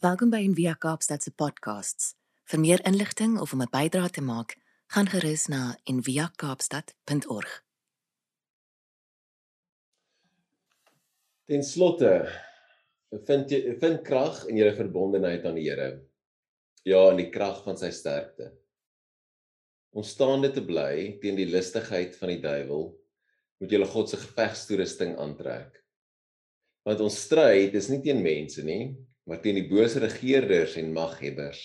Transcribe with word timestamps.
Welkom 0.00 0.30
by 0.32 0.38
Envia 0.40 0.72
Kaapstad 0.80 1.20
se 1.20 1.28
podcasts. 1.36 2.14
Vir 2.48 2.60
meer 2.62 2.80
inligting 2.88 3.34
of 3.36 3.50
om 3.52 3.60
'n 3.60 3.68
bydrae 3.68 4.08
te 4.08 4.22
maak, 4.24 4.54
gaan 4.88 5.08
gerus 5.12 5.44
na 5.52 5.76
enviakaapstad.org. 5.84 7.50
Ten 11.44 11.62
slotte 11.62 12.32
vind 13.26 13.50
jy 13.50 13.76
vind 13.80 14.00
krag 14.02 14.46
in 14.48 14.56
jou 14.56 14.72
verbondenheid 14.74 15.44
aan 15.44 15.60
die 15.60 15.68
Here. 15.68 16.00
Ja, 16.82 17.10
in 17.10 17.16
die 17.16 17.30
krag 17.30 17.62
van 17.64 17.76
sy 17.76 17.90
sterkte. 17.90 18.56
Om 19.92 20.02
staande 20.02 20.50
te 20.50 20.64
bly 20.64 21.18
teen 21.20 21.36
die 21.36 21.50
listigheid 21.52 22.16
van 22.16 22.28
die 22.28 22.40
duiwel, 22.40 22.96
moet 23.60 23.70
jy 23.70 23.84
God 23.84 24.08
se 24.08 24.16
gevegstoerusting 24.16 25.18
aantrek. 25.18 25.84
Want 26.84 27.00
ons 27.00 27.22
stryd 27.22 27.74
is 27.74 27.88
nie 27.88 28.00
teen 28.00 28.22
mense 28.22 28.64
nie, 28.64 28.96
maar 29.30 29.38
teen 29.38 29.60
die 29.60 29.68
bose 29.70 30.02
regerders 30.02 30.74
en 30.80 30.90
maghebbers 30.96 31.62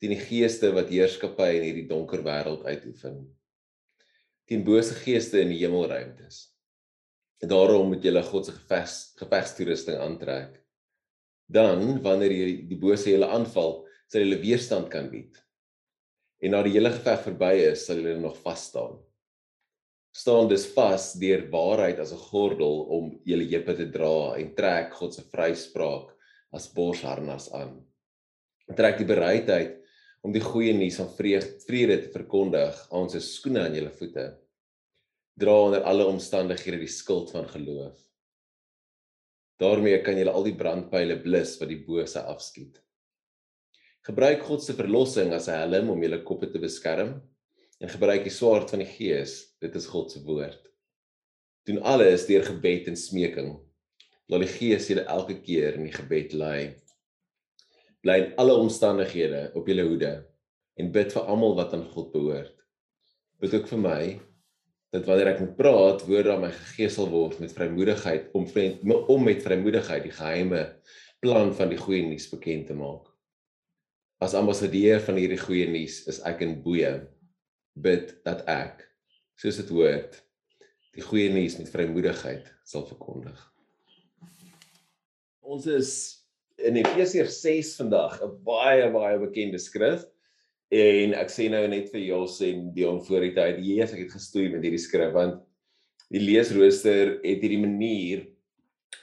teen 0.00 0.16
die 0.16 0.24
geeste 0.24 0.72
wat 0.72 0.88
heerskappy 0.90 1.50
in 1.58 1.68
hierdie 1.68 1.88
donker 1.90 2.24
wêreld 2.24 2.64
uitoefen 2.64 3.20
teen 4.48 4.64
bose 4.66 4.96
geeste 5.04 5.40
in 5.40 5.52
die 5.52 5.60
hemelruimtes. 5.62 6.48
En 7.42 7.50
daarom 7.50 7.88
moet 7.90 8.04
julle 8.04 8.22
God 8.26 8.46
se 8.46 8.54
geveg 8.56 8.90
gevegstoerusting 9.20 9.96
aantrek. 9.98 10.58
Dan 11.52 12.02
wanneer 12.04 12.34
jy 12.34 12.50
die 12.68 12.78
bose 12.80 13.10
julle 13.10 13.30
aanval 13.32 13.80
sal 14.10 14.22
julle 14.22 14.40
weerstand 14.42 14.90
kan 14.92 15.08
bied. 15.10 15.38
En 16.42 16.54
na 16.54 16.60
die 16.66 16.74
hele 16.76 16.92
geveg 16.92 17.24
verby 17.24 17.52
is 17.70 17.86
sal 17.86 18.02
julle 18.02 18.18
nog 18.20 18.36
vas 18.44 18.66
staan. 18.70 18.98
Staan 20.12 20.50
dus 20.50 20.66
vas 20.74 21.12
deur 21.16 21.46
waarheid 21.50 21.98
as 22.02 22.12
'n 22.12 22.24
gordel 22.28 22.82
om 22.96 23.10
julle 23.24 23.48
heupe 23.48 23.74
te 23.74 23.88
dra 23.90 24.36
en 24.36 24.54
trek 24.54 24.92
God 24.94 25.14
se 25.14 25.22
vryspraak 25.32 26.11
as 26.52 26.68
borsharnas 26.72 27.50
aan. 27.56 27.80
Trek 28.76 29.00
die 29.00 29.08
bereidheid 29.08 29.80
om 30.22 30.32
die 30.32 30.44
goeie 30.44 30.72
nuus 30.76 31.00
van 31.00 31.10
vrede 31.16 31.98
te 32.04 32.12
verkondig 32.12 32.76
aan 32.90 33.08
ons 33.08 33.34
skoene 33.34 33.64
aan 33.66 33.74
julle 33.76 33.90
voete. 33.98 34.28
Dra 35.40 35.58
onder 35.66 35.84
alle 35.88 36.06
omstandighede 36.06 36.78
die 36.84 36.92
skild 36.92 37.32
van 37.34 37.48
geloof. 37.48 37.98
daarmee 39.62 40.00
kan 40.02 40.16
julle 40.18 40.32
al 40.34 40.42
die 40.42 40.56
brandpyle 40.58 41.16
blus 41.22 41.52
wat 41.60 41.68
die 41.70 41.82
bose 41.86 42.18
afskiet. 42.26 42.80
Gebruik 44.02 44.40
God 44.42 44.64
se 44.64 44.74
verlossing 44.74 45.30
as 45.36 45.46
'n 45.48 45.54
helm 45.54 45.90
om 45.90 46.02
julle 46.02 46.24
koppe 46.24 46.50
te 46.50 46.58
beskerm 46.58 47.12
en 47.80 47.88
gebruik 47.88 48.24
die 48.24 48.34
swaard 48.34 48.70
van 48.70 48.82
die 48.82 48.92
Gees, 48.96 49.54
dit 49.60 49.76
is 49.76 49.86
God 49.86 50.10
se 50.10 50.22
woord. 50.26 50.66
Doen 51.66 51.78
alles 51.78 52.26
deur 52.26 52.42
gebed 52.42 52.88
en 52.88 52.96
smeking 52.96 53.52
laat 54.30 54.44
die 54.44 54.52
Gees 54.52 54.88
julle 54.90 55.04
elke 55.10 55.38
keer 55.42 55.78
in 55.78 55.86
die 55.88 55.94
gebed 55.94 56.34
lei. 56.38 56.74
Bly 58.02 58.18
in 58.18 58.34
alle 58.42 58.58
omstandighede 58.58 59.48
op 59.58 59.68
julle 59.70 59.86
hoede 59.86 60.12
en 60.80 60.92
bid 60.94 61.14
vir 61.14 61.30
almal 61.30 61.56
wat 61.58 61.74
aan 61.76 61.86
God 61.92 62.12
behoort. 62.14 62.54
Bid 63.42 63.54
ook 63.58 63.68
vir 63.70 63.82
my 63.82 64.02
dat 64.92 65.06
wanneer 65.08 65.30
ek 65.32 65.40
moet 65.40 65.54
praat, 65.56 66.02
woorde 66.04 66.34
aan 66.34 66.42
my 66.44 66.50
gegeesel 66.52 67.08
word 67.08 67.38
met 67.40 67.54
vrymoedigheid 67.56 68.28
om 68.36 68.44
om 69.08 69.24
met 69.24 69.44
vrymoedigheid 69.44 70.04
die 70.04 70.16
geheime 70.18 70.66
plan 71.24 71.54
van 71.56 71.70
die 71.72 71.80
goeie 71.80 72.02
nuus 72.04 72.28
bekend 72.28 72.66
te 72.68 72.76
maak. 72.76 73.06
As 74.22 74.36
ambassadeur 74.38 75.00
van 75.02 75.16
hierdie 75.18 75.40
goeie 75.40 75.68
nuus 75.70 76.02
is 76.10 76.20
ek 76.28 76.44
in 76.44 76.58
boeye 76.62 76.92
bid 77.72 78.12
dat 78.26 78.44
ek 78.50 78.84
soos 79.40 79.62
dit 79.62 79.72
hoort 79.72 80.20
die 80.92 81.04
goeie 81.06 81.30
nuus 81.32 81.56
met 81.58 81.72
vrymoedigheid 81.72 82.50
sal 82.68 82.84
verkondig. 82.90 83.51
Ons 85.42 85.66
is 85.66 85.92
in 86.62 86.78
Efesiërs 86.78 87.40
6 87.42 87.76
vandag, 87.80 88.20
'n 88.22 88.34
baie 88.46 88.90
baie 88.94 89.18
bekende 89.18 89.58
skrif. 89.58 90.04
En 90.72 91.14
ek 91.14 91.28
sê 91.28 91.50
nou 91.50 91.66
net 91.68 91.90
vir 91.92 92.00
Jos 92.00 92.40
en 92.40 92.72
Dion 92.72 93.02
voor 93.04 93.20
die 93.20 93.34
tyd, 93.34 93.58
Jesus, 93.60 93.92
ek 93.92 94.06
het 94.06 94.14
gestoei 94.16 94.48
met 94.48 94.62
hierdie 94.62 94.80
skrif 94.80 95.12
want 95.12 95.42
die 96.12 96.20
leesrooster 96.20 97.18
het 97.24 97.42
hierdie 97.42 97.60
manier 97.60 98.24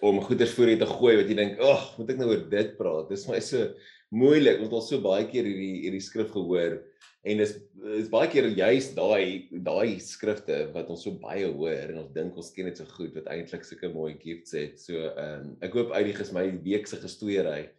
om 0.01 0.21
goeders 0.23 0.53
voor 0.55 0.71
jou 0.71 0.79
te 0.79 0.89
gooi 0.89 1.15
wat 1.19 1.31
jy 1.31 1.35
dink, 1.35 1.59
"Ag, 1.59 1.97
moet 1.97 2.09
ek 2.09 2.17
nou 2.17 2.29
oor 2.29 2.49
dit 2.49 2.77
praat?" 2.77 3.09
Dis 3.09 3.27
my 3.27 3.39
so 3.39 3.73
moeilik. 4.09 4.59
Ons 4.59 4.69
het 4.69 4.73
al 4.73 4.81
so 4.85 5.01
baie 5.01 5.25
keer 5.29 5.45
hierdie 5.45 5.83
hierdie 5.85 6.03
skrif 6.03 6.31
gehoor 6.33 6.79
en 7.27 7.41
dis 7.41 7.51
is 7.99 8.07
baie 8.11 8.29
keer 8.31 8.47
juist 8.55 8.95
daai 8.95 9.49
daai 9.51 9.99
skrifte 9.99 10.71
wat 10.75 10.89
ons 10.93 11.03
so 11.03 11.11
baie 11.19 11.45
hoor 11.51 11.91
en 11.91 11.97
ons 12.05 12.13
dink 12.15 12.37
ons 12.39 12.51
ken 12.55 12.69
dit 12.69 12.79
so 12.79 12.87
goed 12.95 13.13
wat 13.17 13.27
eintlik 13.33 13.65
sulke 13.67 13.91
mooi 13.91 14.13
gifts 14.21 14.55
het. 14.55 14.79
So 14.79 15.09
ehm 15.09 15.49
um, 15.49 15.55
ek 15.65 15.75
hoop 15.75 15.91
uit 15.91 16.05
die 16.09 16.17
ges 16.17 16.33
my 16.35 16.45
week 16.63 16.87
se 16.87 17.01
gestoeiery 17.01 17.69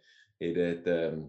het 0.41 0.55
dit 0.57 0.91
ehm 0.91 1.21
um, 1.21 1.23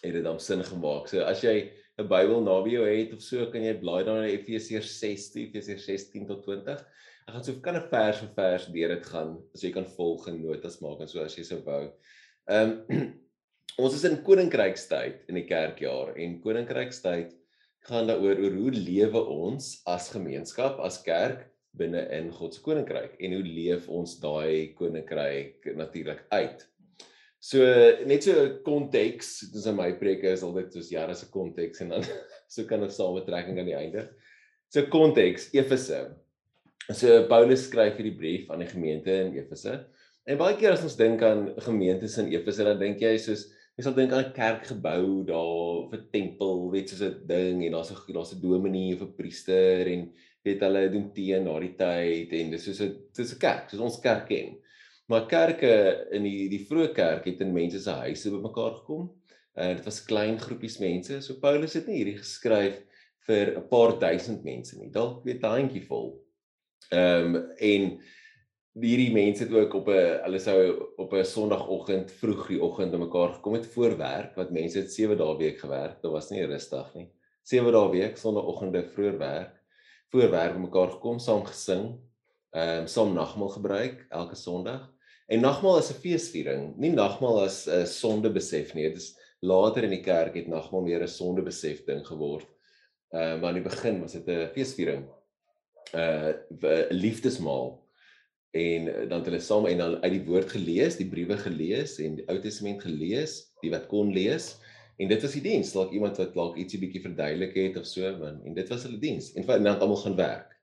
het 0.00 0.14
dit 0.16 0.24
dan 0.24 0.40
sin 0.40 0.64
gemaak. 0.64 1.08
So 1.12 1.22
as 1.28 1.44
jy 1.44 1.70
'n 2.00 2.08
Bybel 2.08 2.40
naby 2.42 2.70
jou 2.72 2.84
het 2.88 3.12
of 3.12 3.22
so 3.22 3.46
kan 3.52 3.62
jy 3.62 3.74
blaai 3.78 4.04
dan 4.04 4.22
na 4.22 4.28
Efesiërs 4.28 4.98
6, 4.98 5.34
Efesiërs 5.36 5.84
16 5.86 6.26
tot 6.26 6.42
20. 6.46 6.80
Ek 7.26 7.34
gaan 7.34 7.44
so 7.44 7.60
kan 7.64 7.76
'n 7.76 7.88
vers 7.90 8.20
vir 8.22 8.30
vers 8.36 8.66
deur 8.66 8.94
dit 8.94 9.10
gaan 9.12 9.34
as 9.54 9.64
jy 9.64 9.72
kan 9.72 9.84
volg 9.96 10.28
en 10.28 10.40
notas 10.42 10.80
maak 10.80 11.00
en 11.00 11.08
so 11.08 11.24
as 11.24 11.36
jy 11.36 11.44
sou 11.44 11.60
wou. 11.66 11.82
Ehm 12.48 12.72
um, 12.88 13.12
ons 13.84 13.94
is 13.94 14.04
in 14.04 14.22
koninkrykstyd 14.26 15.28
in 15.28 15.38
die 15.38 15.46
kerkjaar 15.46 16.16
en 16.16 16.40
koninkrykstyd 16.42 17.36
gaan 17.88 18.10
daaroor 18.10 18.42
oor 18.44 18.56
hoe 18.62 18.72
lewe 18.74 19.22
ons 19.32 19.80
as 19.88 20.10
gemeenskap, 20.12 20.80
as 20.84 21.00
kerk 21.02 21.46
binne 21.78 22.02
in 22.16 22.30
God 22.34 22.54
se 22.54 22.62
koninkryk 22.64 23.14
en 23.22 23.36
hoe 23.36 23.46
leef 23.46 23.86
ons 23.88 24.16
daai 24.20 24.74
koninkryk 24.78 25.70
natuurlik 25.78 26.24
uit. 26.34 26.66
So 27.40 27.64
net 28.04 28.26
so 28.26 28.34
konteks, 28.66 29.30
dis 29.52 29.68
in 29.70 29.78
my 29.78 29.92
preke 30.00 30.28
is 30.34 30.42
altyd 30.44 30.74
soos 30.74 30.90
jare 30.92 31.14
se 31.16 31.30
konteks 31.32 31.80
en 31.84 31.94
dan 31.94 32.04
so 32.52 32.66
kan 32.68 32.82
'n 32.84 32.90
samentrekking 32.90 33.58
aan 33.58 33.70
die 33.70 33.78
einde. 33.78 34.08
So 34.68 34.84
konteks 34.92 35.48
Efese. 35.54 36.02
So 36.92 37.26
Paulus 37.28 37.68
skryf 37.68 37.96
hierdie 37.96 38.16
brief 38.18 38.50
aan 38.50 38.64
die 38.64 38.70
gemeente 38.70 39.12
in 39.12 39.34
Efese. 39.38 39.86
En 40.26 40.38
baie 40.38 40.56
keer 40.56 40.72
as 40.72 40.82
ons 40.82 40.96
dink 40.96 41.22
aan 41.22 41.54
gemeentes 41.58 42.18
in 42.18 42.32
Efese, 42.32 42.64
dan 42.64 42.78
dink 42.78 43.00
jy 43.00 43.16
soos 43.18 43.48
Jy 43.80 43.84
sal 43.86 43.94
dink 43.96 44.10
aan 44.12 44.26
'n 44.28 44.34
kerkgebou 44.36 45.04
daar 45.24 45.84
of 45.86 45.92
'n 45.96 46.08
tempel, 46.12 46.58
weet 46.72 46.90
soos 46.90 47.00
'n 47.06 47.22
ding 47.26 47.62
en 47.64 47.72
daar's 47.72 47.92
'n 47.92 48.12
daar's 48.16 48.32
'n 48.34 48.42
dominee 48.42 48.94
of 48.94 49.00
'n 49.06 49.16
priester 49.16 49.88
en 49.94 50.12
weet 50.44 50.60
hulle 50.66 50.82
doen 50.92 51.06
teen 51.16 51.44
na 51.44 51.54
die 51.64 51.76
tyd 51.84 52.30
en 52.38 52.50
dis 52.50 52.64
soos 52.66 52.80
'n 52.82 52.92
dis 53.16 53.32
'n 53.32 53.38
kerk, 53.38 53.70
soos 53.70 53.86
ons 53.88 54.00
kerk 54.06 54.26
ken. 54.28 54.58
Maar 55.08 55.26
kerke 55.26 55.72
in 56.12 56.22
die 56.28 56.48
die 56.52 56.66
vroeë 56.68 56.92
kerk 56.94 57.24
het 57.24 57.40
in 57.40 57.56
mense 57.60 57.80
se 57.80 57.90
huise 58.04 58.30
bymekaar 58.30 58.74
gekom. 58.80 59.08
Uh, 59.56 59.74
dit 59.76 59.84
was 59.84 60.04
klein 60.04 60.38
groepies 60.38 60.78
mense. 60.78 61.22
So 61.22 61.40
Paulus 61.40 61.74
het 61.74 61.86
nie 61.86 61.96
hierdie 62.00 62.18
geskryf 62.18 62.76
vir 63.26 63.56
'n 63.56 63.68
paar 63.68 63.98
duisend 63.98 64.44
mense 64.44 64.76
nie. 64.78 64.90
Dalk 64.90 65.24
weet 65.24 65.42
'n 65.42 65.56
handjievol. 65.56 66.20
Ehm 66.88 67.34
um, 67.34 67.50
en 67.58 68.00
hierdie 68.80 69.12
mense 69.12 69.44
het 69.44 69.52
ook 69.52 69.74
op 69.74 69.88
'n 69.88 70.20
hulle 70.24 70.38
sou 70.38 70.58
op 70.96 71.12
'n 71.14 71.24
sonoggend 71.24 72.10
vroeg 72.10 72.46
die 72.48 72.62
oggend 72.62 72.90
bymekaar 72.90 73.34
gekom 73.34 73.54
het 73.54 73.66
voor 73.66 73.96
werk 73.96 74.34
wat 74.36 74.50
mense 74.50 74.78
het 74.78 74.92
7 74.92 75.16
dae 75.16 75.36
week 75.36 75.58
gewerk. 75.58 76.02
Dit 76.02 76.10
was 76.10 76.30
nie 76.30 76.42
'n 76.42 76.50
rusdag 76.50 76.94
nie. 76.94 77.10
7 77.42 77.72
dae 77.72 77.90
week 77.90 78.16
sonoggende 78.16 78.84
vroeg 78.84 79.16
werk. 79.18 79.54
Voor 80.10 80.30
werk 80.30 80.52
bymekaar 80.54 80.90
gekom, 80.90 81.18
saam 81.18 81.44
gesing, 81.44 81.98
ehm 82.50 82.80
um, 82.80 82.86
saam 82.86 83.12
nagmaal 83.14 83.48
gebruik 83.48 84.06
elke 84.08 84.34
Sondag. 84.34 84.90
En 85.26 85.40
nagmaal 85.40 85.78
is 85.78 85.90
'n 85.90 86.00
feesviering, 86.02 86.76
nie 86.76 86.90
nagmaal 86.90 87.42
as 87.44 87.66
'n 87.68 87.86
sonde 87.86 88.30
besef 88.32 88.74
nie. 88.74 88.88
Dit 88.88 88.96
is 88.96 89.18
later 89.40 89.84
in 89.84 89.90
die 89.90 90.02
kerk 90.02 90.34
het 90.34 90.48
nagmaal 90.48 90.82
meer 90.82 91.02
'n 91.02 91.08
sonde 91.08 91.42
besef 91.42 91.84
ding 91.84 92.06
geword. 92.06 92.48
Ehm 93.12 93.34
uh, 93.34 93.40
maar 93.40 93.56
in 93.56 93.62
die 93.62 93.70
begin 93.70 94.00
was 94.00 94.12
dit 94.12 94.26
'n 94.26 94.50
feesviering. 94.54 95.19
Uh 95.94 96.32
'n 96.62 96.94
liefdesmaal 96.94 97.80
en 98.50 98.88
eh, 98.88 99.08
dan 99.08 99.18
het 99.18 99.28
hulle 99.30 99.40
saam 99.40 99.66
en 99.66 99.78
dan 99.78 100.02
uit 100.02 100.12
die 100.12 100.24
woord 100.26 100.50
gelees, 100.50 100.96
die 100.98 101.08
briewe 101.08 101.36
gelees 101.38 101.98
en 101.98 102.16
die 102.18 102.26
Ou 102.28 102.38
Testament 102.42 102.82
gelees, 102.82 103.52
die 103.62 103.70
wat 103.70 103.86
kon 103.90 104.12
lees. 104.12 104.56
En 105.00 105.08
dit 105.08 105.22
was 105.22 105.32
die 105.32 105.42
diens, 105.42 105.72
dalk 105.72 105.92
iemand 105.96 106.18
wat 106.20 106.34
dalk 106.34 106.58
ietsie 106.60 106.80
bietjie 106.82 107.02
verduidelik 107.02 107.54
het 107.56 107.76
of 107.80 107.86
so, 107.86 108.10
man. 108.18 108.40
En 108.44 108.54
dit 108.54 108.68
was 108.68 108.82
hulle 108.84 108.98
diens. 109.00 109.32
En 109.32 109.46
dan 109.46 109.66
het 109.72 109.80
almal 109.80 110.02
gaan 110.02 110.16
werk. 110.16 110.58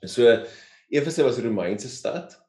En 0.00 0.08
so 0.08 0.44
Efese 0.88 1.22
was 1.22 1.38
'n 1.38 1.46
Romeinse 1.46 1.88
stad. 1.88 2.40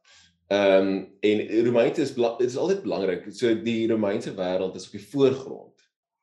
Ehm 0.47 0.87
um, 0.87 1.17
en 1.19 1.65
Romeinse 1.65 2.01
is 2.01 2.13
dit 2.13 2.47
is 2.47 2.57
altyd 2.57 2.81
belangrik. 2.81 3.25
So 3.33 3.61
die 3.63 3.87
Romeinse 3.87 4.33
wêreld 4.33 4.75
is 4.75 4.85
op 4.85 4.91
die 4.91 5.07
voorgrond 5.07 5.73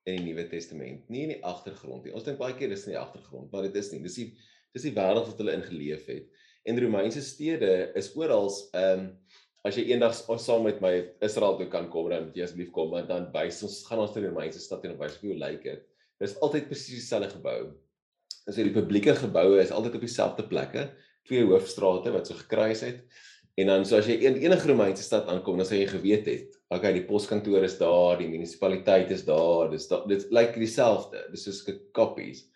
in 0.05 0.17
die 0.17 0.25
Nuwe 0.25 0.49
Testament, 0.49 1.09
nie 1.09 1.23
in 1.23 1.29
die 1.29 1.45
agtergrond 1.45 2.05
nie. 2.05 2.13
Ons 2.15 2.25
dink 2.25 2.39
baie 2.39 2.55
keer 2.55 2.69
dis 2.69 2.87
in 2.87 2.95
die 2.95 3.01
agtergrond, 3.01 3.51
maar 3.51 3.63
dit 3.63 3.75
is 3.75 3.91
nie. 3.93 4.01
Dis 4.03 4.19
die 4.19 4.29
dis 4.77 4.89
die 4.89 4.95
wêreld 4.97 5.29
wat 5.29 5.41
hulle 5.43 5.57
ingeleef 5.59 6.07
het 6.11 6.45
en 6.69 6.81
Romeinse 6.85 7.23
stede 7.25 7.73
is 7.99 8.13
oral 8.19 8.51
ehm 8.73 9.07
um, 9.07 9.09
as 9.63 9.77
jy 9.79 9.85
eendag 9.93 10.17
saam 10.19 10.65
met 10.67 10.81
my 10.83 10.91
Israel 11.23 11.55
toe 11.59 11.69
kan 11.71 11.85
kom 11.91 12.09
dan 12.11 12.33
jy 12.35 12.43
asseblief 12.43 12.73
kom 12.75 12.91
want 12.97 13.07
dan 13.13 13.29
wys 13.35 13.61
ons 13.63 13.77
gaan 13.87 14.01
ons 14.03 14.11
na 14.11 14.23
die 14.25 14.31
Romeinse 14.31 14.63
stad 14.63 14.83
en 14.89 14.97
wys 14.99 15.21
hoe 15.21 15.37
lyk 15.39 15.61
dit. 15.63 15.85
Dit 16.19 16.33
is 16.33 16.35
altyd 16.43 16.67
presies 16.67 16.99
dieselfde 16.99 17.29
gebou. 17.37 17.61
As 18.51 18.59
jy 18.59 18.65
die 18.67 18.75
publieke 18.75 19.15
geboue 19.15 19.61
is 19.63 19.71
altyd 19.71 20.01
op 20.01 20.03
dieselfde 20.03 20.49
plekke, 20.51 20.89
twee 21.31 21.47
hoofstrate 21.47 22.11
wat 22.11 22.27
so 22.27 22.35
gekruis 22.41 22.83
het 22.83 23.05
En 23.61 23.69
dan 23.69 23.83
so 23.85 23.99
as 24.01 24.07
jy 24.09 24.17
in 24.25 24.39
enige 24.41 24.71
Romeinse 24.71 25.05
stad 25.05 25.27
aankom, 25.29 25.59
dan 25.61 25.69
sê 25.69 25.83
jy 25.83 25.89
geweet 25.91 26.29
het, 26.31 26.55
okay, 26.73 26.95
die 26.97 27.05
poskantoor 27.05 27.67
is 27.67 27.77
daar, 27.81 28.17
die 28.17 28.31
munisipaliteit 28.31 29.13
is 29.13 29.27
daar, 29.29 29.69
dis 29.73 29.85
da, 29.91 29.99
dit 30.09 30.25
lyk 30.31 30.55
like 30.55 30.63
dieselfde. 30.63 31.27
Dis 31.35 31.45
soos 31.45 31.61
kopies. 31.97 32.47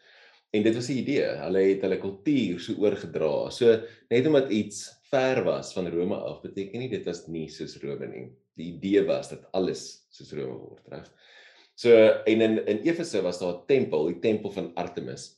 En 0.56 0.64
dit 0.64 0.74
was 0.74 0.88
die 0.88 1.00
idee. 1.02 1.28
Hulle 1.42 1.62
het 1.68 1.84
hulle 1.84 1.98
kultuur 2.00 2.60
so 2.62 2.80
oorgedra. 2.80 3.32
So 3.52 3.76
net 4.12 4.28
omdat 4.28 4.52
iets 4.54 4.86
ver 5.10 5.42
was 5.46 5.72
van 5.76 5.88
Rome 5.92 6.16
af, 6.16 6.42
beteken 6.44 6.82
nie 6.82 6.90
dit 6.92 7.06
was 7.06 7.26
nie 7.30 7.46
soos 7.52 7.76
Rome 7.82 8.08
nie. 8.10 8.26
Die 8.56 8.72
idee 8.74 9.04
was 9.06 9.30
dat 9.34 9.46
alles 9.56 9.86
soos 10.14 10.32
Rome 10.36 10.58
word, 10.62 10.84
reg? 10.92 11.08
So 11.76 11.92
en 11.92 12.44
in 12.46 12.60
in 12.64 12.84
Efese 12.88 13.22
was 13.22 13.38
daar 13.42 13.54
'n 13.54 13.66
tempel, 13.66 14.06
die 14.06 14.20
tempel 14.20 14.50
van 14.50 14.72
Artemis. 14.74 15.36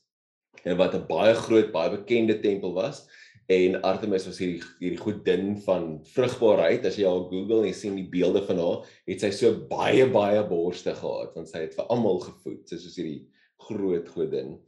En 0.63 0.77
wat 0.77 0.95
'n 0.95 1.07
baie 1.07 1.33
groot, 1.33 1.71
baie 1.71 1.89
bekende 1.97 2.39
tempel 2.39 2.73
was. 2.73 3.07
En 3.47 3.81
Artemis 3.81 4.25
was 4.25 4.37
hierdie 4.37 4.63
hierdie 4.79 5.01
godin 5.01 5.57
van 5.65 5.99
vrugbaarheid. 6.03 6.85
As 6.85 6.95
jy 6.95 7.05
al 7.05 7.29
Google 7.29 7.67
en 7.67 7.73
sien 7.73 7.95
die 7.95 8.09
beelde 8.09 8.45
van 8.45 8.57
haar, 8.57 8.85
het 9.05 9.21
sy 9.21 9.31
so 9.31 9.67
baie 9.67 10.05
baie 10.05 10.43
borste 10.47 10.93
gehad 10.93 11.35
want 11.35 11.49
sy 11.49 11.59
het 11.65 11.75
vir 11.75 11.85
almal 11.89 12.19
gevoed, 12.19 12.67
soos 12.69 12.95
hierdie 12.95 13.27
groot 13.57 14.07
godin. 14.09 14.59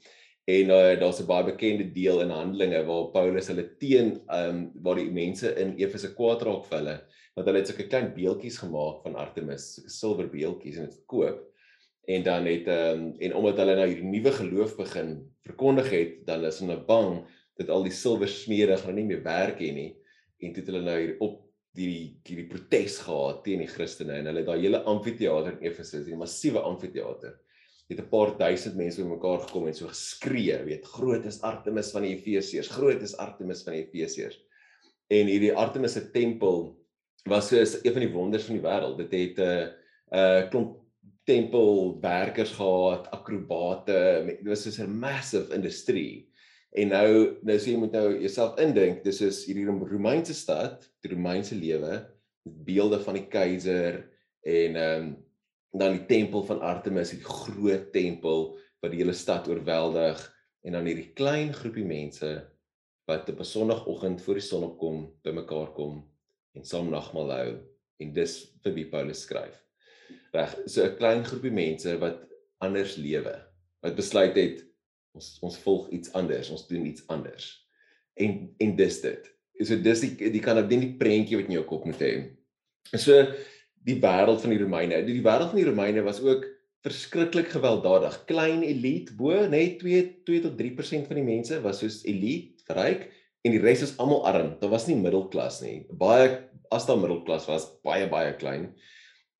En 0.49 0.71
uh, 0.73 0.99
daar's 0.99 1.21
'n 1.21 1.27
baie 1.29 1.45
bekende 1.45 1.91
deel 1.91 2.21
in 2.21 2.33
Handelinge 2.33 2.83
waar 2.85 3.11
Paulus 3.13 3.47
hulle 3.47 3.67
teen 3.77 4.21
ehm 4.27 4.49
um, 4.49 4.71
waar 4.81 4.95
die 4.95 5.11
mense 5.11 5.53
in 5.55 5.75
Efese 5.77 6.13
kwaad 6.13 6.41
raak 6.41 6.65
vir 6.65 6.77
hulle, 6.77 6.97
want 7.35 7.47
hulle 7.47 7.61
het 7.61 7.69
sulke 7.69 7.87
klein 7.87 8.09
beeltjies 8.15 8.57
gemaak 8.57 9.03
van 9.03 9.15
Artemis, 9.15 9.67
silwer 9.85 10.29
beeltjies 10.29 10.77
en 10.77 10.89
dit 10.89 10.97
verkoop. 10.97 11.45
En 12.09 12.23
dan 12.23 12.49
het 12.49 12.67
ehm 12.67 13.05
um, 13.05 13.13
en 13.19 13.35
omdat 13.35 13.61
hulle 13.61 13.75
nou 13.75 13.87
hierdie 13.87 14.09
nuwe 14.09 14.31
geloof 14.31 14.75
begin 14.77 15.13
verkondig 15.45 15.89
het, 15.91 16.25
dan 16.25 16.45
is 16.45 16.59
hulle 16.59 16.79
bang 16.85 17.21
dat 17.59 17.69
al 17.69 17.85
die 17.85 17.93
silwer 17.93 18.29
smede 18.29 18.77
gaan 18.77 18.97
nie 18.97 19.05
meer 19.05 19.23
werk 19.23 19.61
hê 19.61 19.71
nie 19.73 19.91
en 20.41 20.53
dit 20.55 20.67
hulle 20.67 20.81
nou 20.81 20.97
hier 20.97 21.15
op 21.21 21.39
die 21.77 22.17
hierdie 22.27 22.49
protes 22.49 22.97
gehad 23.05 23.43
teen 23.45 23.61
die 23.63 23.69
Christene 23.69 24.17
en 24.19 24.27
hulle 24.31 24.43
daai 24.47 24.59
hele 24.59 24.81
amfitheater 24.89 25.55
in 25.59 25.69
Efese, 25.69 26.01
die 26.03 26.17
massiewe 26.17 26.63
amfitheater 26.67 27.37
het 27.91 27.99
'n 27.99 28.09
paar 28.09 28.37
duisend 28.37 28.75
mense 28.75 29.01
bymekaar 29.01 29.39
gekom 29.47 29.67
en 29.67 29.75
so 29.75 29.87
geskree, 29.87 30.57
weet, 30.63 30.85
groot 30.85 31.25
is 31.25 31.41
Artemis 31.41 31.91
van 31.91 32.01
die 32.01 32.15
Efesiërs, 32.15 32.69
groot 32.71 33.01
is 33.01 33.17
Artemis 33.17 33.63
van 33.63 33.73
die 33.73 33.83
Efesiërs. 33.83 34.37
En 35.11 35.27
hierdie 35.27 35.53
Artemis 35.53 35.93
se 35.93 36.11
tempel 36.11 36.77
was 37.27 37.49
so 37.49 37.57
'n 37.57 37.93
van 37.93 38.01
die 38.01 38.13
wonders 38.13 38.43
van 38.43 38.55
die 38.55 38.63
wêreld. 38.63 38.97
Dit 38.97 39.11
het 39.11 39.37
'n 39.37 39.41
uh, 39.41 39.67
'n 40.11 40.43
uh, 40.43 40.49
klomp 40.49 40.79
tempelwerkers 41.23 42.51
gehad, 42.51 43.11
akrobate, 43.11 44.23
dit 44.25 44.47
was 44.47 44.63
so 44.63 44.83
'n 44.83 44.99
massive 44.99 45.53
industrie. 45.53 46.29
En 46.71 46.87
nou 46.87 47.37
nou 47.41 47.57
sê 47.57 47.73
jy 47.73 47.77
moet 47.77 47.91
nou 47.91 48.19
jouself 48.19 48.59
indink, 48.59 49.03
dis 49.03 49.21
is 49.21 49.45
hierdie 49.45 49.65
Romeinse 49.65 50.33
stad, 50.33 50.89
die 51.01 51.11
Romeinse 51.11 51.55
lewe, 51.55 52.07
beelde 52.43 52.99
van 52.99 53.19
die 53.19 53.27
keiser 53.27 54.07
en 54.41 54.75
ehm 54.75 55.03
um, 55.03 55.17
dan 55.71 55.95
die 55.95 56.05
tempel 56.05 56.43
van 56.43 56.61
Artemis, 56.61 57.13
die 57.15 57.23
groot 57.23 57.91
tempel 57.95 58.57
wat 58.81 58.91
die 58.91 59.01
hele 59.01 59.15
stad 59.15 59.47
oorweldig 59.47 60.19
en 60.67 60.75
dan 60.77 60.87
hierdie 60.89 61.11
klein 61.17 61.53
groepie 61.55 61.85
mense 61.87 62.31
wat 63.09 63.29
op 63.29 63.39
'n 63.39 63.47
sonoggend 63.47 64.21
voor 64.21 64.37
die 64.39 64.47
son 64.47 64.63
opkom 64.63 64.97
bymekaar 65.23 65.73
kom 65.73 66.03
en 66.53 66.65
saam 66.65 66.89
nagmaal 66.89 67.31
hou 67.31 67.51
en 67.99 68.13
dis 68.13 68.33
vir 68.63 68.73
wie 68.73 68.85
Paulus 68.85 69.21
skryf. 69.21 69.55
Reg, 70.33 70.55
so 70.65 70.83
'n 70.83 70.97
klein 70.97 71.23
groepie 71.23 71.51
mense 71.51 71.97
wat 71.99 72.27
anders 72.59 72.95
lewe, 72.95 73.35
wat 73.81 73.95
besluit 73.95 74.35
het 74.35 74.65
ons 75.13 75.37
ons 75.41 75.57
volg 75.57 75.89
iets 75.89 76.13
anders, 76.13 76.49
ons 76.49 76.67
doen 76.67 76.85
iets 76.85 77.07
anders. 77.07 77.67
En 78.15 78.55
en 78.57 78.75
dis 78.75 79.01
dit. 79.01 79.31
So 79.61 79.75
dis 79.75 79.99
die 79.99 80.31
die 80.31 80.41
kan 80.41 80.57
op 80.57 80.69
die 80.69 80.95
prentjie 80.97 81.37
wat 81.37 81.49
in 81.49 81.57
jou 81.59 81.65
kop 81.65 81.85
moet 81.85 82.01
hê. 82.01 82.13
So 82.97 83.33
die 83.87 83.97
wêreld 84.01 84.41
van 84.43 84.53
die 84.53 84.61
Romeine. 84.61 85.01
Die, 85.05 85.17
die 85.17 85.25
wêreld 85.25 85.53
van 85.53 85.61
die 85.61 85.67
Romeine 85.67 86.03
was 86.05 86.21
ook 86.21 86.45
verskriklik 86.85 87.51
gewelddadig. 87.53 88.23
Klein 88.29 88.63
elite 88.65 89.15
bo, 89.17 89.33
net 89.49 89.79
2 89.81 90.23
2 90.25 90.45
tot 90.47 90.55
3% 90.59 91.09
van 91.09 91.19
die 91.19 91.25
mense 91.25 91.59
was 91.65 91.81
soos 91.81 92.01
elite, 92.09 92.65
ryk 92.73 93.09
en 93.45 93.55
die 93.55 93.61
res 93.61 93.83
is 93.85 93.97
almal 94.01 94.23
arm. 94.29 94.55
Daar 94.61 94.73
was 94.73 94.87
nie 94.89 94.97
middelklas 94.99 95.61
nie. 95.65 95.81
Baie 95.97 96.29
as 96.71 96.87
daar 96.87 96.99
middelklas 97.01 97.47
was, 97.49 97.67
baie 97.85 98.07
baie 98.09 98.33
klein. 98.39 98.71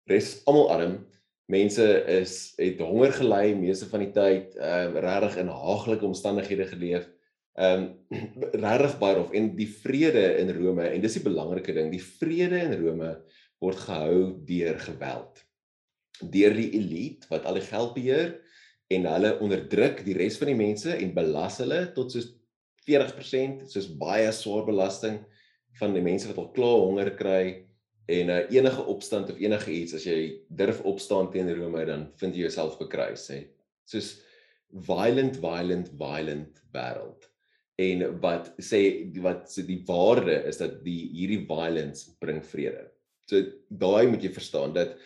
Res 0.10 0.40
almal 0.50 0.70
arm. 0.74 1.00
Mense 1.52 1.86
is 2.10 2.54
het 2.60 2.80
honger 2.84 3.14
gely 3.18 3.56
meeste 3.60 3.90
van 3.92 4.06
die 4.06 4.14
tyd, 4.16 4.56
ehm 4.56 4.96
uh, 4.96 5.02
regtig 5.04 5.42
in 5.42 5.52
haaglike 5.52 6.08
omstandighede 6.08 6.70
geleef. 6.70 7.10
Ehm 7.60 7.90
um, 8.14 8.22
regtig 8.66 8.98
baie 9.02 9.18
rof 9.20 9.34
en 9.38 9.52
die 9.58 9.70
vrede 9.70 10.26
in 10.42 10.54
Rome 10.56 10.88
en 10.88 11.04
dis 11.04 11.18
die 11.20 11.26
belangrike 11.26 11.76
ding, 11.76 11.92
die 11.94 12.04
vrede 12.04 12.62
in 12.70 12.78
Rome 12.80 13.16
word 13.62 13.82
gehou 13.86 14.22
deur 14.48 14.80
geweld. 14.82 15.42
Deur 16.22 16.56
die 16.58 16.72
elite 16.78 17.30
wat 17.32 17.46
al 17.46 17.60
die 17.60 17.68
geld 17.68 17.94
beheer 17.98 18.36
en 18.92 19.08
hulle 19.08 19.36
onderdruk 19.40 20.04
die 20.06 20.18
res 20.18 20.38
van 20.42 20.52
die 20.52 20.60
mense 20.60 20.94
en 20.98 21.14
belas 21.16 21.62
hulle 21.64 21.86
tot 21.96 22.14
soos 22.14 22.32
40%, 22.88 23.68
soos 23.70 23.90
baie 24.02 24.32
swaar 24.34 24.66
belasting 24.66 25.20
van 25.80 25.94
die 25.96 26.04
mense 26.04 26.30
wat 26.30 26.40
al 26.42 26.50
klaar 26.56 26.82
honger 26.82 27.12
kry 27.18 27.44
en 28.12 28.32
uh, 28.34 28.42
enige 28.52 28.86
opstand 28.92 29.30
of 29.32 29.40
enige 29.40 29.72
iets 29.72 29.96
as 29.96 30.06
jy 30.08 30.20
durf 30.50 30.82
opstaan 30.90 31.30
teen 31.32 31.52
Rome 31.56 31.86
dan 31.88 32.08
vind 32.20 32.36
jy 32.36 32.48
jouself 32.48 32.80
bekruis 32.82 33.28
sê. 33.30 33.44
Soos 33.88 34.16
violent 34.88 35.38
violent 35.44 35.92
violent 36.00 36.64
wêreld. 36.74 37.28
En 37.82 38.04
wat 38.24 38.52
sê 38.62 38.82
wat 39.24 39.48
sê 39.52 39.64
die 39.68 39.82
waarde 39.88 40.42
is 40.50 40.60
dat 40.62 40.82
die 40.86 41.06
hierdie 41.14 41.46
violence 41.48 42.18
bring 42.20 42.42
vrede. 42.46 42.90
So 43.32 43.40
daai 43.70 44.10
moet 44.12 44.24
jy 44.26 44.34
verstaan 44.36 44.76
dat 44.76 44.98